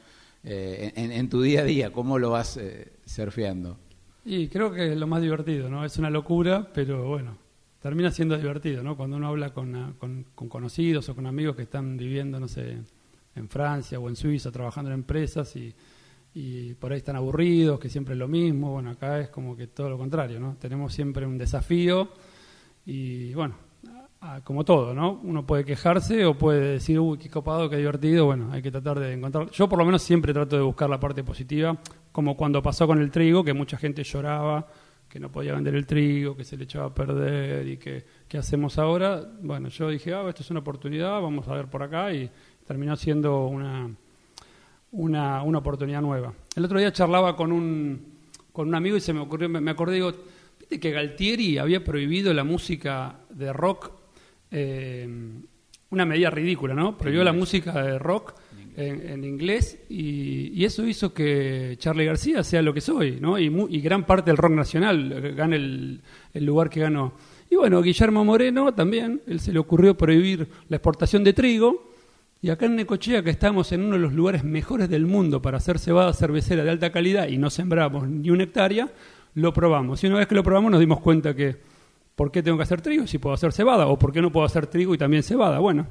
En, 0.45 1.13
en, 1.13 1.29
tu 1.29 1.41
día 1.41 1.61
a 1.61 1.63
día, 1.63 1.93
¿cómo 1.93 2.19
lo 2.19 2.31
vas 2.31 2.59
surfeando? 3.05 3.77
Y 4.25 4.47
creo 4.47 4.71
que 4.71 4.91
es 4.91 4.97
lo 4.97 5.07
más 5.07 5.21
divertido, 5.21 5.69
¿no? 5.69 5.85
Es 5.85 5.97
una 5.97 6.09
locura, 6.09 6.69
pero 6.73 7.07
bueno, 7.07 7.37
termina 7.81 8.11
siendo 8.11 8.37
divertido, 8.37 8.81
¿no? 8.81 8.95
Cuando 8.95 9.17
uno 9.17 9.27
habla 9.27 9.53
con, 9.53 9.95
con, 9.99 10.23
conocidos 10.47 11.09
o 11.09 11.15
con 11.15 11.27
amigos 11.27 11.57
que 11.57 11.63
están 11.63 11.97
viviendo, 11.97 12.39
no 12.39 12.47
sé, 12.47 12.77
en 13.35 13.49
Francia 13.49 13.99
o 13.99 14.07
en 14.07 14.15
Suiza, 14.15 14.51
trabajando 14.51 14.89
en 14.89 14.95
empresas 14.95 15.53
y, 15.57 15.75
y 16.33 16.73
por 16.75 16.91
ahí 16.91 16.97
están 16.97 17.15
aburridos, 17.15 17.79
que 17.79 17.89
siempre 17.89 18.13
es 18.13 18.19
lo 18.19 18.27
mismo. 18.27 18.71
Bueno, 18.71 18.91
acá 18.91 19.19
es 19.19 19.29
como 19.29 19.55
que 19.55 19.67
todo 19.67 19.89
lo 19.89 19.97
contrario, 19.97 20.39
¿no? 20.39 20.55
Tenemos 20.59 20.93
siempre 20.93 21.25
un 21.25 21.37
desafío 21.37 22.09
y, 22.85 23.33
bueno, 23.33 23.55
como 24.43 24.63
todo, 24.63 24.93
¿no? 24.93 25.19
Uno 25.23 25.45
puede 25.45 25.65
quejarse 25.65 26.25
o 26.25 26.37
puede 26.37 26.73
decir, 26.73 26.99
uy, 26.99 27.17
qué 27.17 27.29
copado, 27.29 27.69
qué 27.69 27.77
divertido. 27.77 28.25
Bueno, 28.25 28.49
hay 28.51 28.61
que 28.61 28.71
tratar 28.71 28.99
de 28.99 29.13
encontrar. 29.13 29.49
Yo, 29.51 29.67
por 29.67 29.77
lo 29.77 29.85
menos, 29.85 30.01
siempre 30.01 30.33
trato 30.33 30.55
de 30.55 30.61
buscar 30.61 30.89
la 30.89 30.99
parte 30.99 31.23
positiva, 31.23 31.77
como 32.11 32.35
cuando 32.35 32.61
pasó 32.61 32.87
con 32.87 32.99
el 32.99 33.11
trigo, 33.11 33.43
que 33.43 33.53
mucha 33.53 33.77
gente 33.77 34.03
lloraba 34.03 34.67
que 35.13 35.19
no 35.19 35.31
podía 35.31 35.53
vender 35.53 35.75
el 35.75 35.85
trigo, 35.85 36.35
que 36.35 36.43
se 36.43 36.57
le 36.57 36.63
echaba 36.63 36.87
a 36.87 36.93
perder 36.95 37.67
y 37.67 37.77
que 37.77 38.03
qué 38.27 38.39
hacemos 38.39 38.79
ahora. 38.79 39.23
Bueno, 39.43 39.69
yo 39.69 39.87
dije, 39.89 40.11
ah, 40.11 40.27
esto 40.27 40.41
es 40.41 40.49
una 40.49 40.61
oportunidad, 40.61 41.21
vamos 41.21 41.47
a 41.47 41.53
ver 41.53 41.67
por 41.67 41.83
acá 41.83 42.11
y 42.11 42.31
terminó 42.65 42.95
siendo 42.95 43.45
una, 43.45 43.95
una, 44.93 45.43
una 45.43 45.57
oportunidad 45.59 46.01
nueva. 46.01 46.33
El 46.55 46.65
otro 46.65 46.79
día 46.79 46.93
charlaba 46.93 47.35
con 47.35 47.51
un, 47.51 48.13
con 48.51 48.67
un 48.67 48.75
amigo 48.75 48.95
y 48.95 49.01
se 49.01 49.13
me 49.13 49.19
ocurrió, 49.19 49.50
me, 49.50 49.71
acordé, 49.71 49.95
digo, 49.95 50.13
viste 50.59 50.79
que 50.79 50.91
Galtieri 50.91 51.57
había 51.57 51.83
prohibido 51.83 52.33
la 52.33 52.43
música 52.43 53.19
de 53.29 53.51
rock, 53.51 53.91
eh, 54.51 55.07
una 55.89 56.05
medida 56.05 56.29
ridícula, 56.29 56.73
¿no? 56.73 56.97
Prohibió 56.97 57.23
la 57.23 57.33
música 57.33 57.83
de 57.83 58.00
rock 58.00 58.35
en, 58.75 59.23
inglés 59.23 59.79
y, 59.89 60.63
eso 60.63 60.85
hizo 60.88 61.13
que 61.13 61.75
Charlie 61.77 62.05
García 62.05 62.43
sea 62.43 62.62
lo 62.62 62.73
que 62.73 62.81
soy, 62.81 63.19
¿no? 63.19 63.38
Y, 63.38 63.45
y 63.69 63.81
gran 63.81 64.05
parte 64.05 64.31
del 64.31 64.38
rock 64.38 64.53
nacional 64.53 65.33
gane 65.35 65.55
el, 65.55 66.01
lugar 66.35 66.69
que 66.69 66.79
ganó. 66.79 67.13
Y 67.50 67.53
Y 67.53 67.57
bueno, 67.57 67.81
Guillermo 67.81 68.25
Moreno 68.25 68.73
también, 68.73 69.21
él 69.27 69.39
se 69.39 69.51
le 69.53 69.59
ocurrió 69.59 69.95
prohibir 69.95 70.47
la 70.69 70.77
exportación 70.77 71.23
de 71.23 71.33
trigo. 71.33 71.92
Y 72.43 72.50
acá 72.50 72.65
en 72.65 72.75
Necochea, 72.75 73.23
que 73.23 73.29
estamos 73.29 73.71
en 73.71 73.83
uno 73.85 73.93
de 73.93 74.01
los 74.01 74.12
lugares 74.12 74.43
mejores 74.43 74.89
del 74.89 75.05
mundo 75.05 75.41
para 75.41 75.59
hacer 75.59 75.79
cebada 75.79 76.12
cervecera 76.12 76.65
de 76.65 76.71
alta 76.71 76.91
calidad 76.91 77.29
y 77.29 77.38
no 77.38 77.50
sembramos 77.50 78.05
ni 78.05 78.31
una 78.31 78.43
hectárea, 78.43 78.91
lo 79.33 79.53
probamos. 79.53 80.03
Y 80.03 80.07
una 80.07 80.17
vez 80.17 80.27
que 80.27 80.35
lo 80.35 80.43
probamos 80.43 80.69
nos 80.69 80.81
dimos 80.81 81.00
cuenta 81.00 81.33
que, 81.33 81.55
¿por 82.17 82.33
qué 82.33 82.43
tengo 82.43 82.57
que 82.57 82.63
hacer 82.63 82.81
trigo 82.81 83.07
si 83.07 83.17
puedo 83.17 83.33
hacer 83.33 83.53
cebada? 83.53 83.88
¿O 83.88 83.97
por 83.97 84.12
qué 84.12 84.21
no 84.21 84.29
puedo 84.29 84.45
hacer 84.45 84.67
trigo 84.67 84.93
y 84.93 84.97
también 84.97 85.23
cebada? 85.23 85.59
Bueno, 85.59 85.88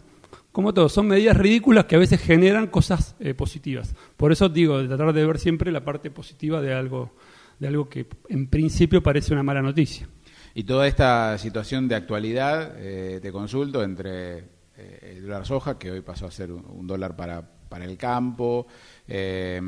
como 0.53 0.75
todo, 0.75 0.91
son 0.91 1.07
medidas 1.07 1.39
ridículas 1.39 1.87
que 1.87 1.97
a 1.97 1.99
veces 1.99 2.21
generan 2.21 2.67
cosas 2.67 3.17
eh, 3.19 3.33
positivas. 3.33 3.95
Por 4.19 4.31
eso 4.31 4.51
digo, 4.51 4.77
de 4.77 4.89
tratar 4.89 5.15
de 5.15 5.25
ver 5.25 5.39
siempre 5.39 5.73
la 5.73 5.83
parte 5.83 6.11
positiva 6.11 6.61
de 6.61 6.75
algo, 6.75 7.17
de 7.61 7.69
algo 7.69 7.89
que 7.89 8.07
en 8.29 8.47
principio 8.49 9.03
parece 9.03 9.33
una 9.33 9.43
mala 9.43 9.63
noticia. 9.63 10.07
Y 10.55 10.65
toda 10.65 10.87
esta 10.87 11.39
situación 11.39 11.89
de 11.89 11.95
actualidad, 11.95 12.75
eh, 12.77 13.21
te 13.23 13.33
consulto, 13.33 13.83
entre 13.83 14.61
eh, 14.77 15.15
el 15.17 15.23
dólar 15.23 15.47
soja, 15.47 15.79
que 15.79 15.91
hoy 15.91 16.01
pasó 16.01 16.27
a 16.27 16.31
ser 16.31 16.51
un, 16.53 16.87
dólar 16.87 17.15
para, 17.15 17.43
para 17.69 17.85
el 17.85 17.97
campo, 17.97 18.67
eh, 19.07 19.61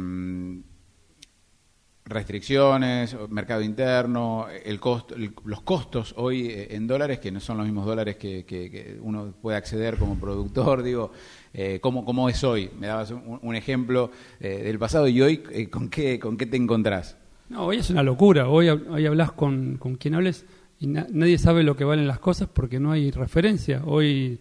restricciones, 2.06 3.16
mercado 3.30 3.62
interno, 3.62 4.46
el 4.48 4.78
costo, 4.78 5.14
los 5.44 5.62
costos 5.62 6.14
hoy 6.18 6.52
en 6.70 6.86
dólares, 6.86 7.18
que 7.18 7.30
no 7.30 7.40
son 7.40 7.56
los 7.58 7.66
mismos 7.66 7.86
dólares 7.86 8.16
que, 8.16 8.98
uno 9.00 9.34
puede 9.40 9.56
acceder 9.56 9.96
como 9.96 10.18
productor, 10.18 10.82
digo, 10.82 11.12
eh, 11.52 11.80
¿cómo, 11.80 12.04
¿cómo, 12.04 12.28
es 12.28 12.44
hoy? 12.44 12.70
Me 12.78 12.86
dabas 12.86 13.10
un, 13.10 13.54
ejemplo 13.54 14.10
del 14.38 14.78
pasado 14.78 15.08
y 15.08 15.20
hoy, 15.22 15.68
¿con, 15.70 15.88
qué, 15.88 16.18
¿con 16.18 16.36
qué 16.36 16.46
te 16.46 16.56
encontrás? 16.56 17.16
No, 17.48 17.66
hoy 17.66 17.78
es 17.78 17.90
una 17.90 18.02
locura, 18.02 18.48
hoy, 18.48 18.68
hoy 18.68 19.06
hablas 19.06 19.32
con, 19.32 19.76
con 19.78 19.96
quien 19.96 20.14
hables 20.14 20.44
y 20.78 20.86
nadie 20.86 21.38
sabe 21.38 21.62
lo 21.62 21.76
que 21.76 21.84
valen 21.84 22.06
las 22.06 22.18
cosas 22.18 22.48
porque 22.52 22.80
no 22.80 22.92
hay 22.92 23.10
referencia. 23.10 23.82
Hoy 23.86 24.40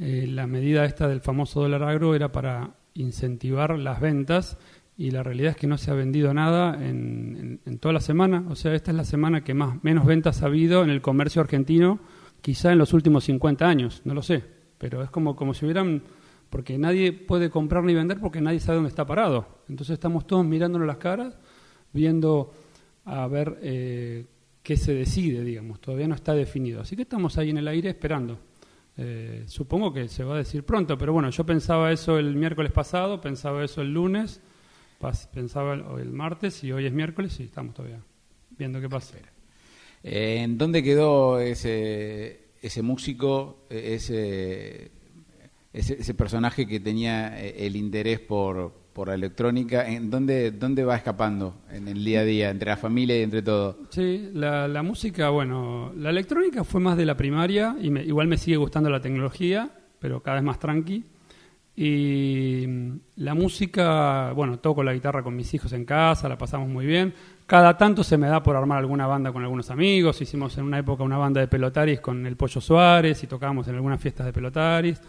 eh, 0.00 0.26
la 0.28 0.46
medida 0.46 0.84
esta 0.84 1.06
del 1.08 1.20
famoso 1.20 1.60
dólar 1.60 1.82
agro 1.84 2.14
era 2.14 2.32
para 2.32 2.74
incentivar 2.94 3.78
las 3.78 4.00
ventas 4.00 4.58
y 4.96 5.10
la 5.10 5.22
realidad 5.22 5.52
es 5.52 5.56
que 5.56 5.66
no 5.66 5.78
se 5.78 5.90
ha 5.90 5.94
vendido 5.94 6.32
nada 6.34 6.74
en, 6.84 7.60
toda 7.80 7.92
la 7.92 8.00
semana. 8.00 8.44
O 8.48 8.54
sea, 8.54 8.74
esta 8.74 8.92
es 8.92 8.96
la 8.96 9.04
semana 9.04 9.42
que 9.42 9.54
más 9.54 9.82
menos 9.82 10.06
ventas 10.06 10.42
ha 10.42 10.46
habido 10.46 10.84
en 10.84 10.90
el 10.90 11.00
comercio 11.02 11.42
argentino, 11.42 11.98
quizá 12.40 12.72
en 12.72 12.78
los 12.78 12.92
últimos 12.92 13.24
50 13.24 13.66
años, 13.66 14.02
no 14.04 14.14
lo 14.14 14.22
sé. 14.22 14.42
Pero 14.78 15.02
es 15.02 15.10
como, 15.10 15.36
como 15.36 15.54
si 15.54 15.64
hubieran... 15.64 16.02
Porque 16.50 16.78
nadie 16.78 17.12
puede 17.12 17.50
comprar 17.50 17.82
ni 17.82 17.94
vender 17.94 18.20
porque 18.20 18.40
nadie 18.40 18.60
sabe 18.60 18.76
dónde 18.76 18.90
está 18.90 19.04
parado. 19.04 19.62
Entonces 19.68 19.94
estamos 19.94 20.24
todos 20.24 20.44
mirándonos 20.44 20.86
las 20.86 20.98
caras, 20.98 21.36
viendo 21.92 22.52
a 23.04 23.26
ver 23.26 23.58
eh, 23.60 24.26
qué 24.62 24.76
se 24.76 24.94
decide, 24.94 25.42
digamos, 25.42 25.80
todavía 25.80 26.06
no 26.06 26.14
está 26.14 26.32
definido. 26.32 26.80
Así 26.80 26.94
que 26.94 27.02
estamos 27.02 27.38
ahí 27.38 27.50
en 27.50 27.58
el 27.58 27.66
aire 27.66 27.88
esperando. 27.88 28.38
Eh, 28.96 29.44
supongo 29.46 29.92
que 29.92 30.08
se 30.08 30.22
va 30.22 30.34
a 30.34 30.38
decir 30.38 30.64
pronto, 30.64 30.96
pero 30.96 31.12
bueno, 31.12 31.30
yo 31.30 31.44
pensaba 31.44 31.90
eso 31.90 32.18
el 32.18 32.36
miércoles 32.36 32.70
pasado, 32.70 33.20
pensaba 33.20 33.64
eso 33.64 33.82
el 33.82 33.92
lunes, 33.92 34.40
pensaba 35.32 35.74
el, 35.74 36.12
martes 36.12 36.62
y 36.62 36.72
hoy 36.72 36.86
es 36.86 36.92
miércoles 36.92 37.38
y 37.40 37.44
estamos 37.44 37.74
todavía 37.74 38.00
viendo 38.56 38.80
qué 38.80 38.88
pasa. 38.88 39.16
Eh, 40.02 40.42
¿En 40.42 40.56
dónde 40.58 40.82
quedó 40.82 41.40
ese, 41.40 42.50
ese 42.62 42.82
músico, 42.82 43.66
ese, 43.68 44.92
ese, 45.72 45.94
ese 45.94 46.14
personaje 46.14 46.66
que 46.66 46.78
tenía 46.78 47.42
eh, 47.42 47.66
el 47.66 47.74
interés 47.74 48.20
por, 48.20 48.83
por 48.94 49.08
la 49.08 49.14
electrónica, 49.14 49.90
¿en 49.90 50.08
dónde, 50.08 50.52
dónde 50.52 50.84
va 50.84 50.96
escapando 50.96 51.56
en 51.70 51.88
el 51.88 52.04
día 52.04 52.20
a 52.20 52.24
día, 52.24 52.50
entre 52.50 52.70
la 52.70 52.76
familia 52.76 53.18
y 53.18 53.22
entre 53.22 53.42
todo? 53.42 53.76
Sí, 53.90 54.30
la, 54.32 54.68
la 54.68 54.82
música, 54.82 55.30
bueno, 55.30 55.92
la 55.96 56.10
electrónica 56.10 56.62
fue 56.62 56.80
más 56.80 56.96
de 56.96 57.04
la 57.04 57.16
primaria, 57.16 57.76
y 57.80 57.88
igual 57.88 58.28
me 58.28 58.38
sigue 58.38 58.56
gustando 58.56 58.88
la 58.88 59.00
tecnología, 59.00 59.68
pero 59.98 60.22
cada 60.22 60.36
vez 60.36 60.44
más 60.44 60.60
tranqui. 60.60 61.04
Y 61.76 62.64
mm, 62.68 63.00
la 63.16 63.34
música, 63.34 64.32
bueno, 64.32 64.60
toco 64.60 64.84
la 64.84 64.94
guitarra 64.94 65.24
con 65.24 65.34
mis 65.34 65.52
hijos 65.54 65.72
en 65.72 65.84
casa, 65.84 66.28
la 66.28 66.38
pasamos 66.38 66.68
muy 66.68 66.86
bien. 66.86 67.12
Cada 67.46 67.76
tanto 67.76 68.04
se 68.04 68.16
me 68.16 68.28
da 68.28 68.42
por 68.42 68.54
armar 68.54 68.78
alguna 68.78 69.08
banda 69.08 69.32
con 69.32 69.42
algunos 69.42 69.70
amigos. 69.70 70.20
Hicimos 70.20 70.56
en 70.56 70.64
una 70.64 70.78
época 70.78 71.02
una 71.02 71.18
banda 71.18 71.40
de 71.40 71.48
pelotaris 71.48 72.00
con 72.00 72.24
el 72.26 72.36
Pollo 72.36 72.60
Suárez 72.60 73.22
y 73.24 73.26
tocábamos 73.26 73.66
en 73.68 73.74
algunas 73.74 74.00
fiestas 74.00 74.26
de 74.26 74.32
pelotaris. 74.32 75.00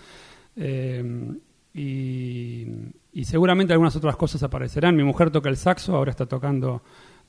Eh, 0.57 1.33
y, 1.75 3.23
seguramente 3.23 3.73
algunas 3.73 3.95
otras 3.95 4.15
cosas 4.15 4.41
aparecerán. 4.43 4.95
Mi 4.95 5.03
mujer 5.03 5.29
toca 5.29 5.49
el 5.49 5.57
saxo, 5.57 5.95
ahora 5.95 6.11
está 6.11 6.25
tocando 6.25 6.81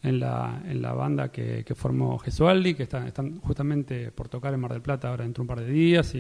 en 0.03 0.21
la, 0.21 0.63
en 0.65 0.81
la 0.81 0.93
banda 0.93 1.33
que, 1.33 1.65
formó 1.75 2.19
Gesualdi, 2.19 2.75
que 2.75 2.85
está, 2.85 3.07
están 3.09 3.41
justamente 3.41 4.13
por 4.13 4.29
tocar 4.29 4.55
en 4.55 4.61
Mar 4.61 4.73
del 4.73 4.83
Plata 4.83 5.09
ahora 5.09 5.25
dentro 5.25 5.43
de 5.43 5.45
un 5.45 5.49
par 5.49 5.61
de 5.65 5.71
días. 5.71 6.15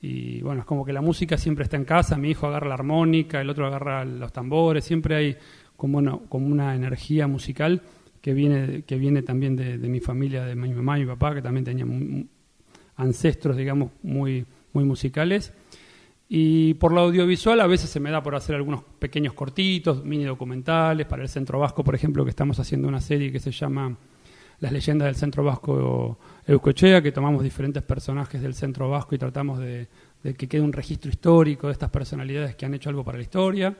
Y, 0.00 0.40
bueno, 0.42 0.60
es 0.60 0.66
como 0.66 0.84
que 0.84 0.92
la 0.92 1.00
música 1.00 1.36
siempre 1.36 1.64
está 1.64 1.76
en 1.76 1.84
casa, 1.84 2.16
mi 2.16 2.30
hijo 2.30 2.46
agarra 2.46 2.68
la 2.68 2.74
armónica, 2.74 3.40
el 3.40 3.50
otro 3.50 3.66
agarra 3.66 4.04
los 4.04 4.32
tambores, 4.32 4.84
siempre 4.84 5.16
hay 5.16 5.36
como 5.76 5.98
una, 5.98 6.16
como 6.28 6.46
una 6.46 6.76
energía 6.76 7.26
musical 7.26 7.82
que 8.20 8.32
viene, 8.32 8.82
que 8.82 8.96
viene 8.96 9.22
también 9.22 9.56
de, 9.56 9.78
mi 9.78 9.98
familia, 9.98 10.44
de 10.44 10.54
mi 10.54 10.72
mamá 10.72 10.98
y 10.98 11.02
mi 11.02 11.08
papá, 11.08 11.34
que 11.34 11.42
también 11.42 11.64
tenían 11.64 12.28
ancestros, 12.94 13.56
digamos, 13.56 13.90
muy, 14.02 14.46
muy 14.72 14.84
musicales. 14.84 15.52
Y 16.28 16.74
por 16.74 16.92
la 16.92 17.02
audiovisual 17.02 17.60
a 17.60 17.66
veces 17.66 17.88
se 17.88 18.00
me 18.00 18.10
da 18.10 18.22
por 18.22 18.34
hacer 18.34 18.56
algunos 18.56 18.82
pequeños 18.98 19.32
cortitos, 19.34 20.04
mini 20.04 20.24
documentales. 20.24 21.06
Para 21.06 21.22
el 21.22 21.28
Centro 21.28 21.60
Vasco, 21.60 21.84
por 21.84 21.94
ejemplo, 21.94 22.24
que 22.24 22.30
estamos 22.30 22.58
haciendo 22.58 22.88
una 22.88 23.00
serie 23.00 23.30
que 23.30 23.38
se 23.38 23.52
llama 23.52 23.96
Las 24.58 24.72
leyendas 24.72 25.06
del 25.06 25.14
Centro 25.14 25.44
Vasco 25.44 26.18
Euskochea, 26.46 27.00
que 27.00 27.12
tomamos 27.12 27.44
diferentes 27.44 27.82
personajes 27.84 28.42
del 28.42 28.54
Centro 28.54 28.90
Vasco 28.90 29.14
y 29.14 29.18
tratamos 29.18 29.60
de, 29.60 29.86
que 30.36 30.48
quede 30.48 30.62
un 30.62 30.72
registro 30.72 31.10
histórico 31.10 31.68
de 31.68 31.74
estas 31.74 31.90
personalidades 31.90 32.56
que 32.56 32.66
han 32.66 32.74
hecho 32.74 32.90
algo 32.90 33.04
para 33.04 33.18
la 33.18 33.22
historia. 33.22 33.76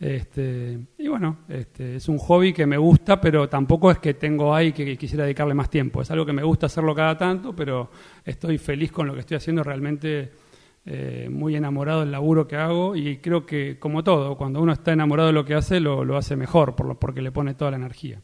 Este, 0.00 0.78
y 0.98 1.06
bueno, 1.06 1.40
este, 1.48 1.96
es 1.96 2.08
un 2.08 2.18
hobby 2.18 2.54
que 2.54 2.66
me 2.66 2.78
gusta, 2.78 3.20
pero 3.20 3.48
tampoco 3.48 3.90
es 3.90 3.98
que 3.98 4.14
tengo 4.14 4.54
ahí 4.54 4.72
que 4.72 4.96
quisiera 4.96 5.24
dedicarle 5.24 5.52
más 5.52 5.68
tiempo. 5.68 6.00
Es 6.00 6.10
algo 6.10 6.24
que 6.24 6.32
me 6.32 6.42
gusta 6.42 6.64
hacerlo 6.64 6.94
cada 6.94 7.16
tanto, 7.18 7.54
pero 7.54 7.90
estoy 8.24 8.56
feliz 8.56 8.90
con 8.90 9.06
lo 9.06 9.12
que 9.12 9.20
estoy 9.20 9.36
haciendo. 9.36 9.62
Realmente 9.62 10.43
eh, 10.86 11.28
muy 11.30 11.56
enamorado 11.56 12.00
del 12.00 12.12
laburo 12.12 12.46
que 12.46 12.56
hago 12.56 12.94
y 12.94 13.16
creo 13.16 13.46
que, 13.46 13.78
como 13.78 14.04
todo, 14.04 14.36
cuando 14.36 14.60
uno 14.60 14.72
está 14.72 14.92
enamorado 14.92 15.28
de 15.28 15.32
lo 15.32 15.46
que 15.46 15.54
hace, 15.54 15.80
lo, 15.80 16.04
lo 16.04 16.18
hace 16.18 16.36
mejor, 16.36 16.76
por 16.76 16.86
lo, 16.86 17.00
porque 17.00 17.22
le 17.22 17.32
pone 17.32 17.54
toda 17.54 17.70
la 17.70 17.78
energía. 17.78 18.20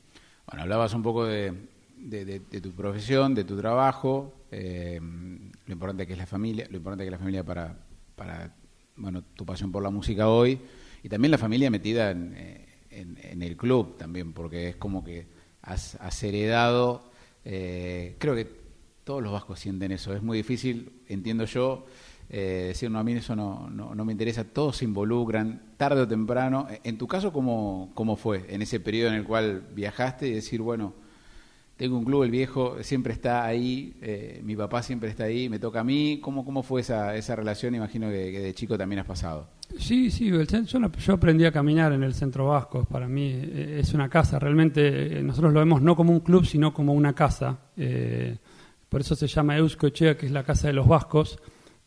Bueno, 0.46 0.64
hablabas 0.64 0.92
un 0.92 1.02
poco 1.02 1.24
de, 1.24 1.54
de, 1.96 2.40
tu 2.60 2.72
profesión, 2.72 3.34
de 3.34 3.44
tu 3.44 3.56
trabajo, 3.56 4.34
eh, 4.50 5.00
lo 5.00 5.72
importante 5.72 6.06
que 6.06 6.12
es 6.12 6.18
la 6.18 6.26
familia, 6.26 6.66
lo 6.68 6.76
importante 6.76 7.04
que 7.04 7.08
es 7.08 7.12
la 7.12 7.18
familia 7.18 7.44
para, 7.44 7.78
para 8.14 8.54
bueno, 8.96 9.22
tu 9.22 9.46
pasión 9.46 9.72
por 9.72 9.82
la 9.82 9.90
música 9.90 10.28
hoy 10.28 10.60
y 11.02 11.08
también 11.08 11.30
la 11.30 11.38
familia 11.38 11.70
metida 11.70 12.10
en, 12.10 12.34
eh, 12.36 12.66
en, 12.90 13.42
el 13.42 13.56
club 13.56 13.96
también, 13.96 14.34
porque 14.34 14.68
es 14.68 14.76
como 14.76 15.02
que 15.02 15.26
has, 15.62 15.94
has 15.94 16.22
heredado, 16.22 17.10
creo 17.42 18.34
que 18.34 18.59
todos 19.10 19.24
los 19.24 19.32
vascos 19.32 19.58
sienten 19.58 19.90
eso, 19.90 20.14
es 20.14 20.22
muy 20.22 20.36
difícil, 20.38 20.92
entiendo 21.08 21.44
yo, 21.44 21.84
eh, 22.28 22.66
decir, 22.68 22.92
no, 22.92 23.00
a 23.00 23.02
mí 23.02 23.10
eso 23.14 23.34
no, 23.34 23.68
no, 23.68 24.04
me 24.04 24.12
interesa, 24.12 24.44
todos 24.44 24.76
se 24.76 24.84
involucran, 24.84 25.74
tarde 25.76 26.02
o 26.02 26.06
temprano. 26.06 26.68
En 26.84 26.96
tu 26.96 27.08
caso, 27.08 27.32
¿cómo, 27.32 27.90
¿cómo 27.94 28.14
fue 28.14 28.46
en 28.48 28.62
ese 28.62 28.78
periodo 28.78 29.08
en 29.08 29.16
el 29.16 29.24
cual 29.24 29.66
viajaste 29.74 30.28
y 30.28 30.34
decir, 30.34 30.60
bueno, 30.60 30.94
tengo 31.76 31.98
un 31.98 32.04
club, 32.04 32.22
el 32.22 32.30
viejo 32.30 32.76
siempre 32.84 33.12
está 33.12 33.44
ahí, 33.44 33.96
eh, 34.00 34.40
mi 34.44 34.54
papá 34.54 34.80
siempre 34.80 35.10
está 35.10 35.24
ahí, 35.24 35.48
me 35.48 35.58
toca 35.58 35.80
a 35.80 35.84
mí. 35.84 36.20
¿Cómo, 36.22 36.44
cómo 36.44 36.62
fue 36.62 36.82
esa, 36.82 37.16
esa 37.16 37.34
relación? 37.34 37.74
Imagino 37.74 38.10
que, 38.10 38.30
de 38.30 38.54
chico 38.54 38.78
también 38.78 39.00
has 39.00 39.06
pasado. 39.06 39.48
Sí, 39.76 40.12
sí, 40.12 40.28
yo, 40.28 40.40
yo, 40.40 41.12
aprendí 41.14 41.46
a 41.46 41.50
caminar 41.50 41.92
en 41.92 42.04
el 42.04 42.14
Centro 42.14 42.46
Vasco, 42.46 42.84
para 42.84 43.08
mí 43.08 43.32
eh, 43.32 43.78
es 43.80 43.92
una 43.92 44.08
casa, 44.08 44.38
realmente 44.38 45.18
eh, 45.18 45.22
nosotros 45.24 45.52
lo 45.52 45.58
vemos 45.58 45.82
no 45.82 45.96
como 45.96 46.12
un 46.12 46.20
club, 46.20 46.46
sino 46.46 46.72
como 46.72 46.92
una 46.92 47.12
casa. 47.12 47.58
Por 48.90 49.00
eso 49.00 49.14
se 49.14 49.28
llama 49.28 49.56
Euskochea, 49.56 50.18
que 50.18 50.26
es 50.26 50.32
la 50.32 50.42
casa 50.42 50.66
de 50.66 50.74
los 50.74 50.86
vascos 50.86 51.38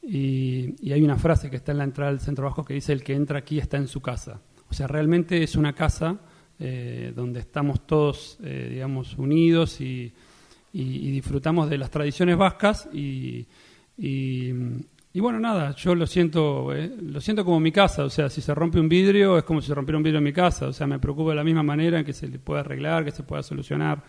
y, 0.02 0.92
hay 0.92 1.02
una 1.02 1.18
frase 1.18 1.50
que 1.50 1.58
está 1.58 1.72
en 1.72 1.78
la 1.78 1.84
entrada 1.84 2.12
del 2.12 2.20
centro 2.20 2.46
bajo 2.46 2.66
que 2.66 2.74
dice, 2.74 2.94
el 2.94 3.04
que 3.04 3.14
entra 3.14 3.40
aquí 3.40 3.60
está 3.60 3.78
en 3.78 3.88
su 3.88 4.02
casa. 4.02 4.42
O 4.70 4.74
sea, 4.74 4.88
realmente 4.88 5.44
es 5.44 5.56
una 5.56 5.74
casa 5.74 6.18
eh, 6.60 7.14
donde 7.16 7.42
estamos 7.42 7.86
todos, 7.86 8.38
eh, 8.44 8.70
digamos, 8.72 9.18
unidos 9.18 9.80
y, 9.82 10.14
disfrutamos 10.74 11.70
de 11.70 11.78
las 11.78 11.92
tradiciones 11.92 12.36
vascas 12.36 12.90
y, 12.92 13.46
bueno, 15.14 15.40
nada, 15.40 15.76
yo 15.76 15.94
lo 15.94 16.08
siento, 16.08 16.74
eh, 16.74 16.92
lo 17.00 17.22
siento 17.22 17.46
como 17.46 17.60
mi 17.60 17.72
casa, 17.72 18.04
o 18.06 18.10
sea, 18.10 18.28
si 18.28 18.42
se 18.42 18.56
rompe 18.56 18.80
un 18.80 18.90
vidrio 18.90 19.38
es 19.38 19.44
como 19.44 19.62
si 19.62 19.68
se 19.68 19.76
rompiera 19.76 19.98
un 19.98 20.04
vidrio 20.04 20.18
en 20.18 20.24
mi 20.24 20.34
casa, 20.34 20.68
o 20.68 20.74
sea, 20.74 20.88
me 20.88 20.98
preocupa 20.98 21.30
de 21.30 21.36
la 21.36 21.44
misma 21.44 21.62
manera 21.62 22.04
que 22.04 22.12
se 22.12 22.28
le 22.28 22.40
pueda 22.40 22.62
arreglar, 22.62 23.06
que 23.06 23.12
se 23.12 23.22
pueda 23.22 23.44
solucionar 23.44 24.02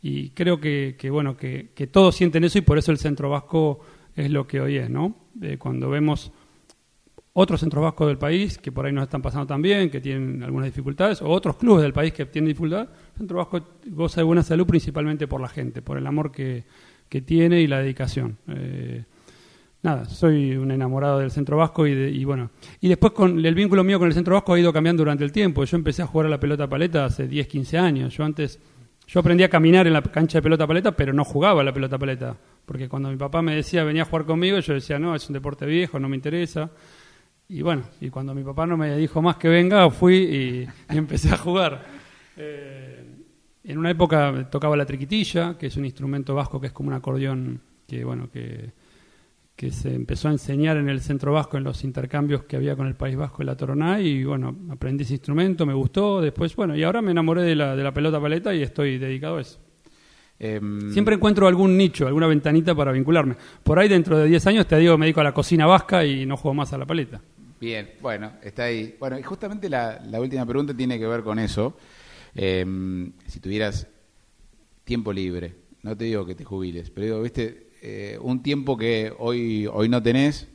y 0.00 0.30
creo 0.30 0.60
que, 0.60 0.96
bueno, 1.10 1.36
que, 1.36 1.88
todos 1.90 2.14
sienten 2.14 2.44
eso 2.44 2.58
y 2.58 2.62
por 2.62 2.78
eso 2.78 2.92
el 2.92 2.98
Centro 2.98 3.30
Vasco 3.30 3.80
es 4.14 4.30
lo 4.30 4.46
que 4.46 4.60
hoy 4.60 4.76
es, 4.76 4.90
¿no? 4.90 5.14
cuando 5.58 5.90
vemos 5.90 6.32
otros 7.40 7.60
centros 7.60 7.84
vascos 7.84 8.08
del 8.08 8.18
país 8.18 8.58
que 8.58 8.72
por 8.72 8.84
ahí 8.84 8.92
no 8.92 9.00
están 9.00 9.22
pasando 9.22 9.46
tan 9.46 9.62
bien, 9.62 9.90
que 9.90 10.00
tienen 10.00 10.42
algunas 10.42 10.66
dificultades, 10.66 11.22
o 11.22 11.28
otros 11.28 11.56
clubes 11.56 11.82
del 11.82 11.92
país 11.92 12.12
que 12.12 12.26
tienen 12.26 12.48
dificultades, 12.48 12.88
el 13.12 13.18
centro 13.18 13.38
vasco 13.38 13.60
goza 13.86 14.20
de 14.20 14.24
buena 14.24 14.42
salud 14.42 14.66
principalmente 14.66 15.28
por 15.28 15.40
la 15.40 15.48
gente, 15.48 15.80
por 15.80 15.98
el 15.98 16.06
amor 16.08 16.32
que, 16.32 16.64
que 17.08 17.22
tiene 17.22 17.60
y 17.60 17.68
la 17.68 17.78
dedicación. 17.78 18.38
Eh, 18.48 19.04
nada, 19.84 20.06
soy 20.06 20.56
un 20.56 20.72
enamorado 20.72 21.20
del 21.20 21.30
centro 21.30 21.56
vasco 21.56 21.86
y, 21.86 21.92
y, 21.92 22.24
bueno. 22.24 22.50
Y 22.80 22.88
después 22.88 23.12
con 23.12 23.44
el 23.44 23.54
vínculo 23.54 23.84
mío 23.84 24.00
con 24.00 24.08
el 24.08 24.14
centro 24.14 24.34
vasco 24.34 24.54
ha 24.54 24.58
ido 24.58 24.72
cambiando 24.72 25.02
durante 25.02 25.22
el 25.22 25.30
tiempo. 25.30 25.64
Yo 25.64 25.76
empecé 25.76 26.02
a 26.02 26.06
jugar 26.06 26.26
a 26.26 26.30
la 26.30 26.40
pelota 26.40 26.68
paleta 26.68 27.04
hace 27.04 27.28
10, 27.28 27.46
15 27.46 27.78
años. 27.78 28.16
Yo 28.16 28.24
antes, 28.24 28.58
yo 29.08 29.20
aprendí 29.20 29.42
a 29.42 29.48
caminar 29.48 29.86
en 29.86 29.94
la 29.94 30.02
cancha 30.02 30.38
de 30.38 30.42
pelota 30.42 30.66
paleta, 30.66 30.92
pero 30.92 31.14
no 31.14 31.24
jugaba 31.24 31.62
a 31.62 31.64
la 31.64 31.72
pelota 31.72 31.98
paleta. 31.98 32.36
Porque 32.66 32.90
cuando 32.90 33.08
mi 33.08 33.16
papá 33.16 33.40
me 33.40 33.54
decía 33.54 33.82
venía 33.82 34.02
a 34.02 34.04
jugar 34.04 34.26
conmigo, 34.26 34.58
yo 34.58 34.74
decía, 34.74 34.98
no, 34.98 35.14
es 35.14 35.26
un 35.30 35.32
deporte 35.32 35.64
viejo, 35.64 35.98
no 35.98 36.10
me 36.10 36.16
interesa. 36.16 36.70
Y 37.48 37.62
bueno, 37.62 37.84
y 38.02 38.10
cuando 38.10 38.34
mi 38.34 38.44
papá 38.44 38.66
no 38.66 38.76
me 38.76 38.94
dijo 38.98 39.22
más 39.22 39.36
que 39.36 39.48
venga, 39.48 39.88
fui 39.88 40.16
y, 40.16 40.68
empecé 40.94 41.30
a 41.30 41.38
jugar. 41.38 41.86
Eh, 42.36 43.02
en 43.64 43.78
una 43.78 43.90
época 43.90 44.46
tocaba 44.50 44.76
la 44.76 44.84
triquitilla, 44.84 45.56
que 45.56 45.68
es 45.68 45.76
un 45.78 45.86
instrumento 45.86 46.34
vasco 46.34 46.60
que 46.60 46.66
es 46.66 46.72
como 46.74 46.88
un 46.88 46.94
acordeón 46.94 47.62
que, 47.86 48.04
bueno, 48.04 48.28
que, 48.30 48.72
que 49.58 49.72
se 49.72 49.92
empezó 49.92 50.28
a 50.28 50.30
enseñar 50.30 50.76
en 50.76 50.88
el 50.88 51.00
centro 51.00 51.32
vasco 51.32 51.56
en 51.56 51.64
los 51.64 51.82
intercambios 51.82 52.44
que 52.44 52.54
había 52.54 52.76
con 52.76 52.86
el 52.86 52.94
País 52.94 53.16
Vasco 53.16 53.42
y 53.42 53.44
la 53.44 53.56
Toroná 53.56 54.00
y 54.00 54.22
bueno, 54.22 54.56
aprendí 54.70 55.02
ese 55.02 55.14
instrumento, 55.14 55.66
me 55.66 55.74
gustó, 55.74 56.20
después 56.20 56.54
bueno, 56.54 56.76
y 56.76 56.84
ahora 56.84 57.02
me 57.02 57.10
enamoré 57.10 57.42
de 57.42 57.56
la, 57.56 57.74
de 57.74 57.82
la 57.82 57.92
pelota 57.92 58.20
paleta 58.20 58.54
y 58.54 58.62
estoy 58.62 58.98
dedicado 58.98 59.38
a 59.38 59.40
eso. 59.40 59.58
Em, 60.38 60.92
Siempre 60.92 61.16
encuentro 61.16 61.48
algún 61.48 61.76
nicho, 61.76 62.06
alguna 62.06 62.28
ventanita 62.28 62.72
para 62.72 62.92
vincularme. 62.92 63.34
Por 63.64 63.80
ahí 63.80 63.88
dentro 63.88 64.16
de 64.16 64.28
10 64.28 64.46
años 64.46 64.68
te 64.68 64.76
digo, 64.76 64.96
me 64.96 65.06
dedico 65.06 65.22
a 65.22 65.24
la 65.24 65.34
cocina 65.34 65.66
vasca 65.66 66.06
y 66.06 66.24
no 66.24 66.36
juego 66.36 66.54
más 66.54 66.72
a 66.72 66.78
la 66.78 66.86
paleta. 66.86 67.20
Bien, 67.60 67.94
bueno, 68.00 68.34
está 68.40 68.62
ahí. 68.62 68.94
Bueno, 69.00 69.18
y 69.18 69.24
justamente 69.24 69.68
la, 69.68 70.00
última 70.20 70.46
pregunta 70.46 70.72
tiene 70.72 71.00
que 71.00 71.06
ver 71.08 71.24
con 71.24 71.40
eso. 71.40 71.76
Em, 72.32 73.10
si 73.26 73.40
tuvieras 73.40 73.88
tiempo 74.84 75.12
libre, 75.12 75.52
no 75.82 75.96
te 75.96 76.04
digo 76.04 76.24
que 76.24 76.36
te 76.36 76.44
jubiles, 76.44 76.90
pero 76.90 77.06
digo, 77.06 77.22
viste, 77.22 77.67
eh, 77.80 78.18
un 78.20 78.42
tiempo 78.42 78.76
que 78.76 79.12
hoy, 79.18 79.66
hoy 79.66 79.88
no 79.88 80.02
tenés, 80.02 80.48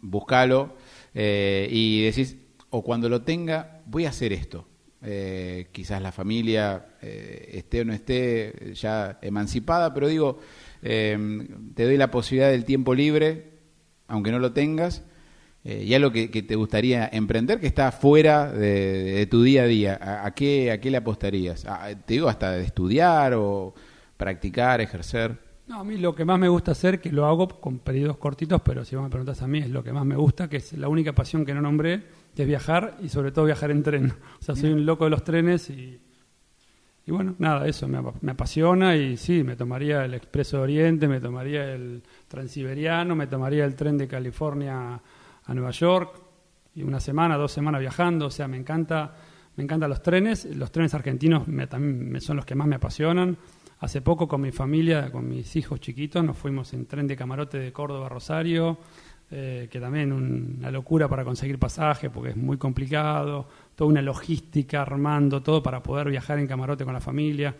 buscalo 0.00 0.74
eh, 1.14 1.68
y 1.70 2.02
decís, 2.02 2.36
o 2.70 2.82
cuando 2.82 3.08
lo 3.08 3.22
tenga, 3.22 3.82
voy 3.86 4.06
a 4.06 4.10
hacer 4.10 4.32
esto. 4.32 4.66
Eh, 5.02 5.68
quizás 5.72 6.00
la 6.02 6.12
familia 6.12 6.86
esté 7.00 7.80
o 7.80 7.84
no 7.84 7.92
esté 7.92 8.72
ya 8.74 9.18
emancipada, 9.22 9.94
pero 9.94 10.08
digo, 10.08 10.38
te 10.82 11.84
doy 11.84 11.96
la 11.96 12.10
posibilidad 12.10 12.50
del 12.50 12.64
tiempo 12.64 12.94
libre, 12.94 13.50
aunque 14.08 14.30
no 14.30 14.38
lo 14.38 14.52
tengas, 14.52 15.02
y 15.64 15.92
algo 15.94 16.12
que, 16.12 16.28
te 16.28 16.54
gustaría 16.54 17.08
emprender 17.12 17.60
que 17.60 17.66
está 17.66 17.92
fuera 17.92 18.52
de, 18.52 19.26
tu 19.30 19.42
día 19.42 19.62
a 19.62 19.66
día. 19.66 20.22
¿A, 20.24 20.34
qué, 20.34 20.70
¿A 20.70 20.80
qué 20.80 20.90
le 20.90 20.98
apostarías? 20.98 21.66
te 22.04 22.14
digo, 22.14 22.28
hasta 22.28 22.52
de 22.52 22.64
estudiar 22.64 23.32
o 23.34 23.74
practicar, 24.18 24.82
ejercer. 24.82 25.49
No, 25.70 25.78
a 25.78 25.84
mí 25.84 25.98
lo 25.98 26.16
que 26.16 26.24
más 26.24 26.36
me 26.36 26.48
gusta 26.48 26.72
hacer, 26.72 27.00
que 27.00 27.12
lo 27.12 27.26
hago 27.26 27.46
con 27.46 27.78
periodos 27.78 28.16
cortitos, 28.16 28.60
pero 28.60 28.84
si 28.84 28.96
vos 28.96 29.04
me 29.04 29.08
preguntas 29.08 29.40
a 29.40 29.46
mí, 29.46 29.60
es 29.60 29.70
lo 29.70 29.84
que 29.84 29.92
más 29.92 30.04
me 30.04 30.16
gusta, 30.16 30.48
que 30.48 30.56
es 30.56 30.72
la 30.72 30.88
única 30.88 31.12
pasión 31.12 31.44
que 31.46 31.54
no 31.54 31.60
nombré, 31.60 32.02
que 32.34 32.42
es 32.42 32.48
viajar 32.48 32.96
y 33.00 33.08
sobre 33.08 33.30
todo 33.30 33.44
viajar 33.44 33.70
en 33.70 33.84
tren. 33.84 34.12
O 34.40 34.42
sea, 34.42 34.56
soy 34.56 34.72
un 34.72 34.84
loco 34.84 35.04
de 35.04 35.10
los 35.10 35.22
trenes 35.22 35.70
y, 35.70 36.00
y 37.06 37.12
bueno, 37.12 37.36
nada, 37.38 37.68
eso 37.68 37.86
me, 37.86 38.02
me, 38.20 38.32
apasiona 38.32 38.96
y 38.96 39.16
sí, 39.16 39.44
me 39.44 39.54
tomaría 39.54 40.04
el 40.04 40.14
Expreso 40.14 40.56
de 40.56 40.62
Oriente, 40.64 41.06
me 41.06 41.20
tomaría 41.20 41.72
el 41.72 42.02
Transiberiano, 42.26 43.14
me 43.14 43.28
tomaría 43.28 43.64
el 43.64 43.76
tren 43.76 43.96
de 43.96 44.08
California 44.08 45.00
a 45.44 45.54
Nueva 45.54 45.70
York 45.70 46.20
y 46.74 46.82
una 46.82 46.98
semana, 46.98 47.36
dos 47.36 47.52
semanas 47.52 47.80
viajando, 47.80 48.26
o 48.26 48.30
sea, 48.32 48.48
me 48.48 48.56
encanta, 48.56 49.14
me 49.54 49.62
encantan 49.62 49.88
los 49.88 50.02
trenes, 50.02 50.46
los 50.46 50.72
trenes 50.72 50.94
argentinos 50.94 51.46
me, 51.46 51.68
también 51.68 52.20
son 52.20 52.38
los 52.38 52.44
que 52.44 52.56
más 52.56 52.66
me 52.66 52.74
apasionan. 52.74 53.38
Hace 53.80 54.02
poco 54.02 54.28
con 54.28 54.42
mi 54.42 54.52
familia, 54.52 55.10
con 55.10 55.26
mis 55.26 55.56
hijos 55.56 55.80
chiquitos, 55.80 56.22
nos 56.22 56.36
fuimos 56.36 56.74
en 56.74 56.84
tren 56.84 57.06
de 57.06 57.16
camarote 57.16 57.58
de 57.58 57.72
Córdoba 57.72 58.06
a 58.06 58.08
Rosario, 58.10 58.76
eh, 59.30 59.68
que 59.70 59.80
también 59.80 60.12
una 60.12 60.70
locura 60.70 61.08
para 61.08 61.24
conseguir 61.24 61.58
pasaje 61.58 62.10
porque 62.10 62.30
es 62.30 62.36
muy 62.36 62.58
complicado, 62.58 63.48
toda 63.74 63.88
una 63.88 64.02
logística 64.02 64.82
armando 64.82 65.42
todo 65.42 65.62
para 65.62 65.82
poder 65.82 66.10
viajar 66.10 66.38
en 66.38 66.46
camarote 66.46 66.84
con 66.84 66.92
la 66.92 67.00
familia. 67.00 67.56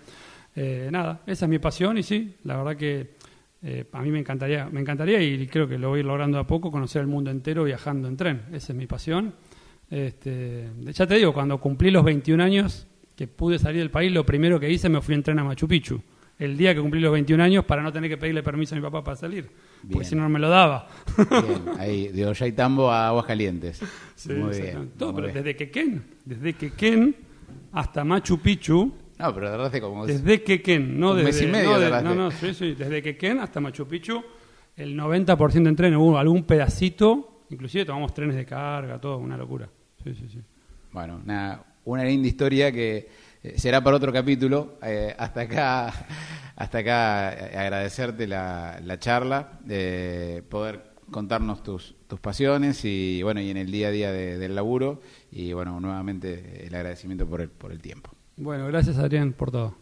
Eh, 0.55 0.91
nada, 0.93 1.23
esa 1.27 1.47
es 1.47 1.49
mi 1.49 1.59
pasión 1.59 1.97
y 1.97 2.03
sí, 2.03 2.37
la 2.45 2.59
verdad 2.59 2.77
que 2.77 3.15
eh, 3.63 3.87
a 3.91 4.03
mí 4.03 4.11
me 4.11 4.19
encantaría, 4.19 4.67
me 4.67 4.81
encantaría 4.81 5.23
y 5.23 5.47
creo 5.47 5.67
que 5.67 5.79
lo 5.79 5.89
voy 5.89 5.99
a 5.99 6.01
ir 6.01 6.07
logrando 6.07 6.39
a 6.39 6.47
poco, 6.47 6.71
conocer 6.71 7.01
el 7.01 7.09
mundo 7.09 7.31
entero 7.31 7.65
viajando 7.65 8.09
en 8.09 8.19
tren. 8.19 8.43
Esa 8.53 8.75
es 8.75 8.77
mi 8.77 8.87
pasión. 8.87 9.33
Este, 9.89 10.69
ya 10.93 11.07
te 11.07 11.15
digo, 11.15 11.33
cuando 11.33 11.59
cumplí 11.59 11.91
los 11.91 12.05
21 12.05 12.43
años, 12.43 12.87
que 13.17 13.27
pude 13.27 13.59
salir 13.59 13.81
del 13.81 13.91
país, 13.91 14.13
lo 14.13 14.27
primero 14.27 14.61
que 14.61 14.71
hice 14.71 14.91
me 14.91 15.01
fui 15.01 15.15
en 15.15 15.23
tren 15.23 15.39
a 15.39 15.45
Machu 15.45 15.67
Picchu. 15.67 16.03
El 16.41 16.57
día 16.57 16.75
que 16.75 16.81
cumplí 16.81 17.01
los 17.01 17.13
21 17.13 17.45
años 17.45 17.67
para 17.67 17.83
no 17.83 17.93
tener 17.93 18.09
que 18.09 18.17
pedirle 18.17 18.43
permiso 18.43 18.75
a 18.75 18.79
mi 18.79 18.83
papá 18.83 19.05
para 19.05 19.15
salir. 19.15 19.51
Porque 19.93 20.07
si 20.07 20.17
no, 20.17 20.23
no 20.23 20.31
me 20.31 20.39
lo 20.39 20.49
daba. 20.49 20.89
Bien, 21.19 21.79
ahí, 21.79 22.09
de 22.09 22.27
Ollaitambo 22.27 22.91
a 22.91 23.09
Aguascalientes. 23.09 23.83
Sí, 24.15 24.33
muy 24.33 24.59
bien. 24.59 24.93
Todo, 24.97 25.15
pero 25.15 25.29
desde 25.29 25.55
Quequén, 25.55 26.03
desde 26.25 26.55
Quequén 26.55 27.15
hasta 27.73 28.05
Machu 28.05 28.39
Picchu. 28.39 28.91
No, 29.19 29.35
pero 29.35 29.51
tardaste 29.51 29.83
como... 29.83 30.07
Desde 30.07 30.43
Quequén, 30.43 30.99
no 30.99 31.15
desde... 31.15 31.29
mes 31.29 31.43
y 31.43 31.47
medio 31.47 31.79
no, 31.79 32.01
no, 32.01 32.15
no, 32.15 32.31
sí, 32.31 32.55
sí, 32.55 32.73
desde 32.73 33.03
Quequén 33.03 33.39
hasta 33.39 33.61
Machu 33.61 33.87
Picchu, 33.87 34.23
el 34.77 34.99
90% 34.99 35.69
en 35.69 35.77
tren, 35.77 35.95
hubo 35.97 36.17
algún 36.17 36.45
pedacito, 36.45 37.43
inclusive 37.51 37.85
tomamos 37.85 38.15
trenes 38.15 38.35
de 38.35 38.47
carga, 38.47 38.99
todo, 38.99 39.19
una 39.19 39.37
locura. 39.37 39.69
Sí, 40.03 40.15
sí, 40.15 40.27
sí. 40.33 40.39
Bueno, 40.91 41.21
nada, 41.23 41.67
una 41.85 42.03
linda 42.03 42.29
historia 42.29 42.73
que 42.73 43.09
eh, 43.43 43.59
será 43.59 43.83
para 43.83 43.97
otro 43.97 44.13
capítulo. 44.13 44.79
Eh, 44.83 45.15
hasta 45.19 45.43
acá, 45.43 45.93
hasta 46.57 46.79
acá 46.79 47.33
eh, 47.33 47.59
agradecerte 47.59 48.27
la, 48.27 48.81
la 48.83 48.99
charla, 48.99 49.59
de 49.65 50.45
poder 50.49 50.91
contarnos 51.11 51.63
tus, 51.63 51.97
tus 52.07 52.21
pasiones 52.21 52.85
y 52.85 53.23
bueno 53.23 53.41
y 53.41 53.51
en 53.51 53.57
el 53.57 53.71
día 53.71 53.89
a 53.89 53.91
día 53.91 54.13
del 54.13 54.55
laburo 54.55 55.01
y 55.33 55.53
bueno 55.53 55.81
nuevamente 55.81 56.67
el 56.69 56.75
agradecimiento 56.75 57.27
por 57.27 57.41
el, 57.41 57.49
por 57.49 57.73
el 57.73 57.81
tiempo. 57.81 58.11
Bueno, 58.37 58.67
gracias 58.69 58.97
Adrián 58.97 59.33
por 59.33 59.51
todo. 59.51 59.75